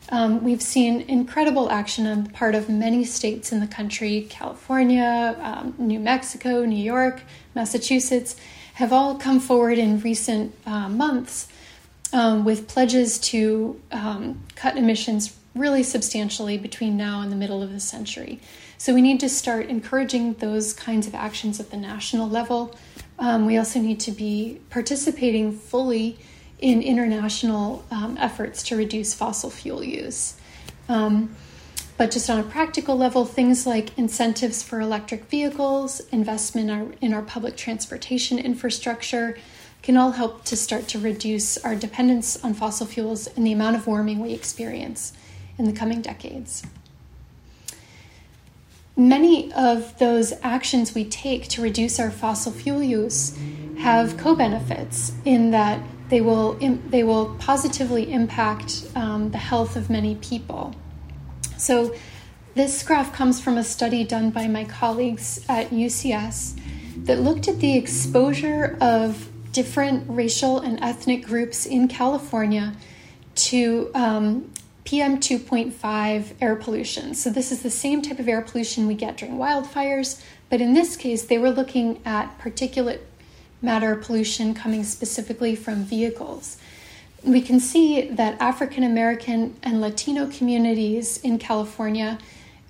Um, 0.07 0.41
we've 0.41 0.61
seen 0.61 1.01
incredible 1.01 1.69
action 1.69 2.07
on 2.07 2.23
the 2.23 2.29
part 2.29 2.55
of 2.55 2.69
many 2.69 3.03
states 3.03 3.51
in 3.51 3.59
the 3.59 3.67
country 3.67 4.27
California, 4.29 5.37
um, 5.41 5.75
New 5.77 5.99
Mexico, 5.99 6.63
New 6.63 6.81
York, 6.81 7.21
Massachusetts 7.53 8.37
have 8.75 8.93
all 8.93 9.15
come 9.15 9.41
forward 9.41 9.77
in 9.77 9.99
recent 9.99 10.55
uh, 10.65 10.87
months 10.87 11.49
um, 12.13 12.45
with 12.45 12.65
pledges 12.65 13.19
to 13.19 13.79
um, 13.91 14.41
cut 14.55 14.77
emissions 14.77 15.35
really 15.53 15.83
substantially 15.83 16.57
between 16.57 16.95
now 16.95 17.19
and 17.19 17.29
the 17.29 17.35
middle 17.35 17.61
of 17.61 17.73
the 17.73 17.79
century. 17.79 18.39
So 18.79 18.93
we 18.93 19.01
need 19.01 19.19
to 19.19 19.27
start 19.27 19.65
encouraging 19.65 20.35
those 20.35 20.71
kinds 20.71 21.05
of 21.05 21.13
actions 21.13 21.59
at 21.59 21.69
the 21.69 21.75
national 21.75 22.29
level. 22.29 22.73
Um, 23.19 23.45
we 23.45 23.57
also 23.57 23.77
need 23.81 23.99
to 23.99 24.11
be 24.13 24.61
participating 24.69 25.51
fully 25.51 26.17
in 26.59 26.81
international 26.81 27.83
um, 27.91 28.17
efforts 28.17 28.63
to 28.63 28.77
reduce 28.77 29.13
fossil 29.13 29.49
fuel 29.49 29.83
use. 29.83 30.37
Um, 30.87 31.35
but 31.97 32.09
just 32.09 32.29
on 32.29 32.39
a 32.39 32.43
practical 32.43 32.95
level, 32.95 33.25
things 33.25 33.67
like 33.67 33.97
incentives 33.97 34.63
for 34.63 34.79
electric 34.79 35.25
vehicles, 35.25 35.99
investment 36.13 36.69
in 36.69 36.79
our, 36.79 36.87
in 37.01 37.13
our 37.13 37.21
public 37.21 37.57
transportation 37.57 38.39
infrastructure 38.39 39.37
can 39.81 39.97
all 39.97 40.11
help 40.11 40.45
to 40.45 40.55
start 40.55 40.87
to 40.87 40.99
reduce 40.99 41.57
our 41.65 41.75
dependence 41.75 42.41
on 42.45 42.53
fossil 42.53 42.87
fuels 42.87 43.27
and 43.27 43.45
the 43.45 43.51
amount 43.51 43.75
of 43.75 43.87
warming 43.87 44.19
we 44.19 44.31
experience 44.31 45.11
in 45.57 45.65
the 45.65 45.73
coming 45.73 46.01
decades. 46.01 46.63
Many 48.99 49.49
of 49.53 49.97
those 49.97 50.33
actions 50.43 50.93
we 50.93 51.05
take 51.05 51.47
to 51.49 51.61
reduce 51.61 52.01
our 52.01 52.11
fossil 52.11 52.51
fuel 52.51 52.83
use 52.83 53.33
have 53.77 54.17
co 54.17 54.35
benefits 54.35 55.13
in 55.23 55.51
that 55.51 55.81
they 56.09 56.19
will 56.19 56.55
they 56.89 57.03
will 57.03 57.33
positively 57.35 58.11
impact 58.11 58.85
um, 58.95 59.31
the 59.31 59.37
health 59.37 59.77
of 59.77 59.89
many 59.89 60.15
people. 60.15 60.75
So, 61.55 61.95
this 62.55 62.83
graph 62.83 63.13
comes 63.13 63.39
from 63.39 63.57
a 63.57 63.63
study 63.63 64.03
done 64.03 64.31
by 64.31 64.49
my 64.49 64.65
colleagues 64.65 65.45
at 65.47 65.69
UCS 65.69 66.59
that 67.05 67.21
looked 67.21 67.47
at 67.47 67.61
the 67.61 67.77
exposure 67.77 68.77
of 68.81 69.29
different 69.53 70.03
racial 70.09 70.59
and 70.59 70.77
ethnic 70.83 71.25
groups 71.25 71.65
in 71.65 71.87
California 71.87 72.75
to 73.35 73.91
um, 73.95 74.51
PM 74.83 75.19
2.5 75.19 76.33
air 76.41 76.55
pollution. 76.55 77.13
So, 77.13 77.29
this 77.29 77.51
is 77.51 77.61
the 77.61 77.69
same 77.69 78.01
type 78.01 78.19
of 78.19 78.27
air 78.27 78.41
pollution 78.41 78.87
we 78.87 78.95
get 78.95 79.17
during 79.17 79.35
wildfires, 79.35 80.21
but 80.49 80.61
in 80.61 80.73
this 80.73 80.95
case, 80.95 81.23
they 81.23 81.37
were 81.37 81.51
looking 81.51 82.01
at 82.05 82.37
particulate 82.39 82.99
matter 83.61 83.95
pollution 83.95 84.53
coming 84.53 84.83
specifically 84.83 85.55
from 85.55 85.83
vehicles. 85.83 86.57
We 87.23 87.41
can 87.41 87.59
see 87.59 88.09
that 88.09 88.39
African 88.39 88.83
American 88.83 89.57
and 89.63 89.81
Latino 89.81 90.27
communities 90.27 91.17
in 91.17 91.37
California 91.37 92.17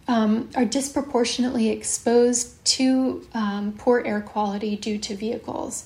um, 0.08 0.50
are 0.56 0.66
disproportionately 0.66 1.70
exposed 1.70 2.64
to 2.66 3.28
um, 3.36 3.76
poor 3.78 4.02
air 4.04 4.22
quality 4.22 4.76
due 4.76 4.98
to 4.98 5.16
vehicles. 5.16 5.86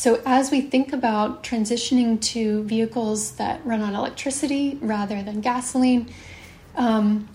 So, 0.00 0.22
as 0.24 0.50
we 0.50 0.62
think 0.62 0.94
about 0.94 1.44
transitioning 1.44 2.18
to 2.32 2.62
vehicles 2.62 3.32
that 3.32 3.60
run 3.66 3.82
on 3.82 3.94
electricity 3.94 4.78
rather 4.80 5.22
than 5.22 5.42
gasoline, 5.42 6.08
um, 6.74 7.28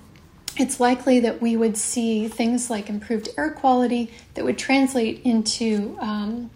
it's 0.57 0.79
likely 0.79 1.19
that 1.19 1.43
we 1.43 1.55
would 1.57 1.77
see 1.77 2.27
things 2.27 2.71
like 2.71 2.89
improved 2.89 3.29
air 3.37 3.51
quality 3.51 4.11
that 4.33 4.43
would 4.43 4.57
translate 4.57 5.21
into 5.23 5.95
um, 5.99 6.49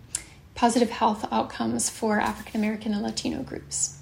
positive 0.55 0.89
health 0.89 1.27
outcomes 1.31 1.91
for 1.91 2.19
African 2.19 2.59
American 2.59 2.95
and 2.95 3.03
Latino 3.03 3.43
groups. 3.43 3.99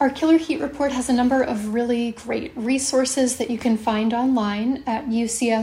Our 0.00 0.10
Killer 0.10 0.38
Heat 0.38 0.60
Report 0.60 0.90
has 0.90 1.08
a 1.08 1.12
number 1.12 1.40
of 1.40 1.72
really 1.72 2.10
great 2.10 2.50
resources 2.56 3.36
that 3.36 3.48
you 3.48 3.58
can 3.58 3.76
find 3.76 4.12
online 4.12 4.82
at 4.88 5.06
ucsusa.org 5.06 5.54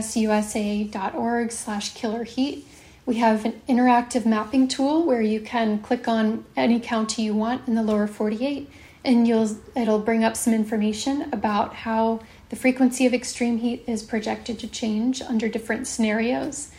slash 1.52 1.94
killerheat. 1.94 2.62
We 3.06 3.14
have 3.18 3.44
an 3.44 3.62
interactive 3.68 4.26
mapping 4.26 4.66
tool 4.66 5.06
where 5.06 5.22
you 5.22 5.40
can 5.40 5.78
click 5.78 6.08
on 6.08 6.44
any 6.56 6.80
county 6.80 7.22
you 7.22 7.34
want 7.34 7.68
in 7.68 7.76
the 7.76 7.82
lower 7.84 8.08
48 8.08 8.68
and 9.04 9.28
you'll 9.28 9.56
it'll 9.76 10.00
bring 10.00 10.24
up 10.24 10.36
some 10.36 10.52
information 10.52 11.32
about 11.32 11.72
how 11.72 12.20
the 12.48 12.56
frequency 12.56 13.06
of 13.06 13.14
extreme 13.14 13.58
heat 13.58 13.84
is 13.86 14.02
projected 14.02 14.58
to 14.58 14.66
change 14.66 15.22
under 15.22 15.48
different 15.48 15.86
scenarios. 15.86 16.72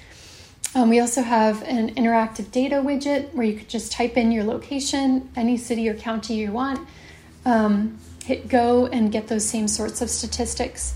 Um, 0.76 0.90
we 0.90 1.00
also 1.00 1.22
have 1.22 1.64
an 1.64 1.96
interactive 1.96 2.52
data 2.52 2.76
widget 2.76 3.34
where 3.34 3.46
you 3.46 3.58
could 3.58 3.70
just 3.70 3.94
type 3.94 4.18
in 4.18 4.34
your 4.34 4.44
location, 4.44 5.30
any 5.38 5.56
city 5.56 5.88
or 5.88 5.94
county 5.94 6.36
you 6.36 6.52
want, 6.52 6.86
um, 7.46 7.98
hit 8.26 8.50
go, 8.50 8.88
and 8.88 9.14
get 9.14 9.30
those 9.30 9.46
same 9.48 9.70
sorts 9.70 10.02
of 10.02 10.10
statistics. 10.10 10.94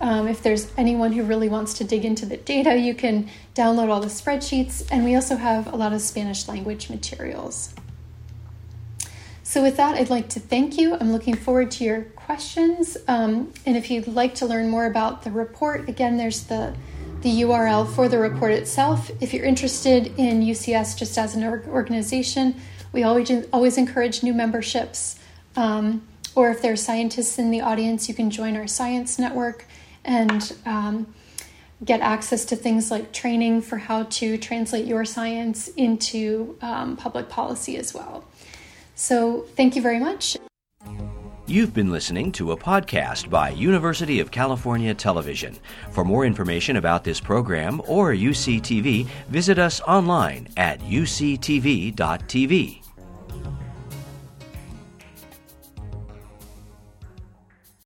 Um, 0.00 0.26
if 0.28 0.42
there's 0.42 0.72
anyone 0.76 1.12
who 1.12 1.22
really 1.22 1.48
wants 1.48 1.74
to 1.74 1.84
dig 1.84 2.04
into 2.04 2.24
the 2.24 2.38
data, 2.38 2.76
you 2.76 2.94
can 2.94 3.28
download 3.54 3.90
all 3.90 4.00
the 4.00 4.06
spreadsheets, 4.06 4.86
and 4.90 5.04
we 5.04 5.14
also 5.14 5.36
have 5.36 5.72
a 5.72 5.76
lot 5.76 5.92
of 5.92 6.00
Spanish 6.00 6.48
language 6.48 6.88
materials. 6.88 7.74
So, 9.42 9.62
with 9.62 9.76
that, 9.76 9.96
I'd 9.96 10.10
like 10.10 10.28
to 10.30 10.40
thank 10.40 10.78
you. 10.78 10.94
I'm 10.94 11.12
looking 11.12 11.34
forward 11.34 11.70
to 11.72 11.84
your 11.84 12.02
questions. 12.02 12.96
Um, 13.08 13.52
and 13.66 13.76
if 13.76 13.90
you'd 13.90 14.06
like 14.06 14.36
to 14.36 14.46
learn 14.46 14.70
more 14.70 14.86
about 14.86 15.22
the 15.22 15.30
report, 15.30 15.88
again, 15.88 16.16
there's 16.16 16.44
the 16.44 16.74
the 17.22 17.42
URL 17.42 17.86
for 17.86 18.08
the 18.08 18.18
report 18.18 18.52
itself. 18.52 19.10
If 19.20 19.34
you're 19.34 19.44
interested 19.44 20.06
in 20.16 20.40
UCS 20.40 20.96
just 20.96 21.18
as 21.18 21.34
an 21.34 21.44
organization, 21.44 22.54
we 22.92 23.02
always, 23.02 23.30
always 23.52 23.76
encourage 23.76 24.22
new 24.22 24.32
memberships. 24.32 25.18
Um, 25.56 26.06
or 26.34 26.50
if 26.50 26.62
there 26.62 26.72
are 26.72 26.76
scientists 26.76 27.38
in 27.38 27.50
the 27.50 27.60
audience, 27.60 28.08
you 28.08 28.14
can 28.14 28.30
join 28.30 28.56
our 28.56 28.66
science 28.66 29.18
network 29.18 29.66
and 30.04 30.56
um, 30.66 31.12
get 31.84 32.00
access 32.00 32.44
to 32.46 32.56
things 32.56 32.90
like 32.90 33.12
training 33.12 33.62
for 33.62 33.78
how 33.78 34.04
to 34.04 34.36
translate 34.38 34.86
your 34.86 35.04
science 35.04 35.68
into 35.68 36.56
um, 36.62 36.96
public 36.96 37.28
policy 37.28 37.76
as 37.76 37.94
well. 37.94 38.24
So, 38.94 39.46
thank 39.56 39.76
you 39.76 39.82
very 39.82 39.98
much. 39.98 40.36
You've 41.46 41.74
been 41.74 41.90
listening 41.90 42.30
to 42.32 42.52
a 42.52 42.56
podcast 42.56 43.28
by 43.28 43.50
University 43.50 44.20
of 44.20 44.30
California 44.30 44.94
Television. 44.94 45.58
For 45.90 46.04
more 46.04 46.24
information 46.24 46.76
about 46.76 47.02
this 47.02 47.18
program 47.18 47.82
or 47.88 48.12
UCTV, 48.12 49.06
visit 49.28 49.58
us 49.58 49.80
online 49.80 50.46
at 50.56 50.78
uctv.tv. 50.82 52.00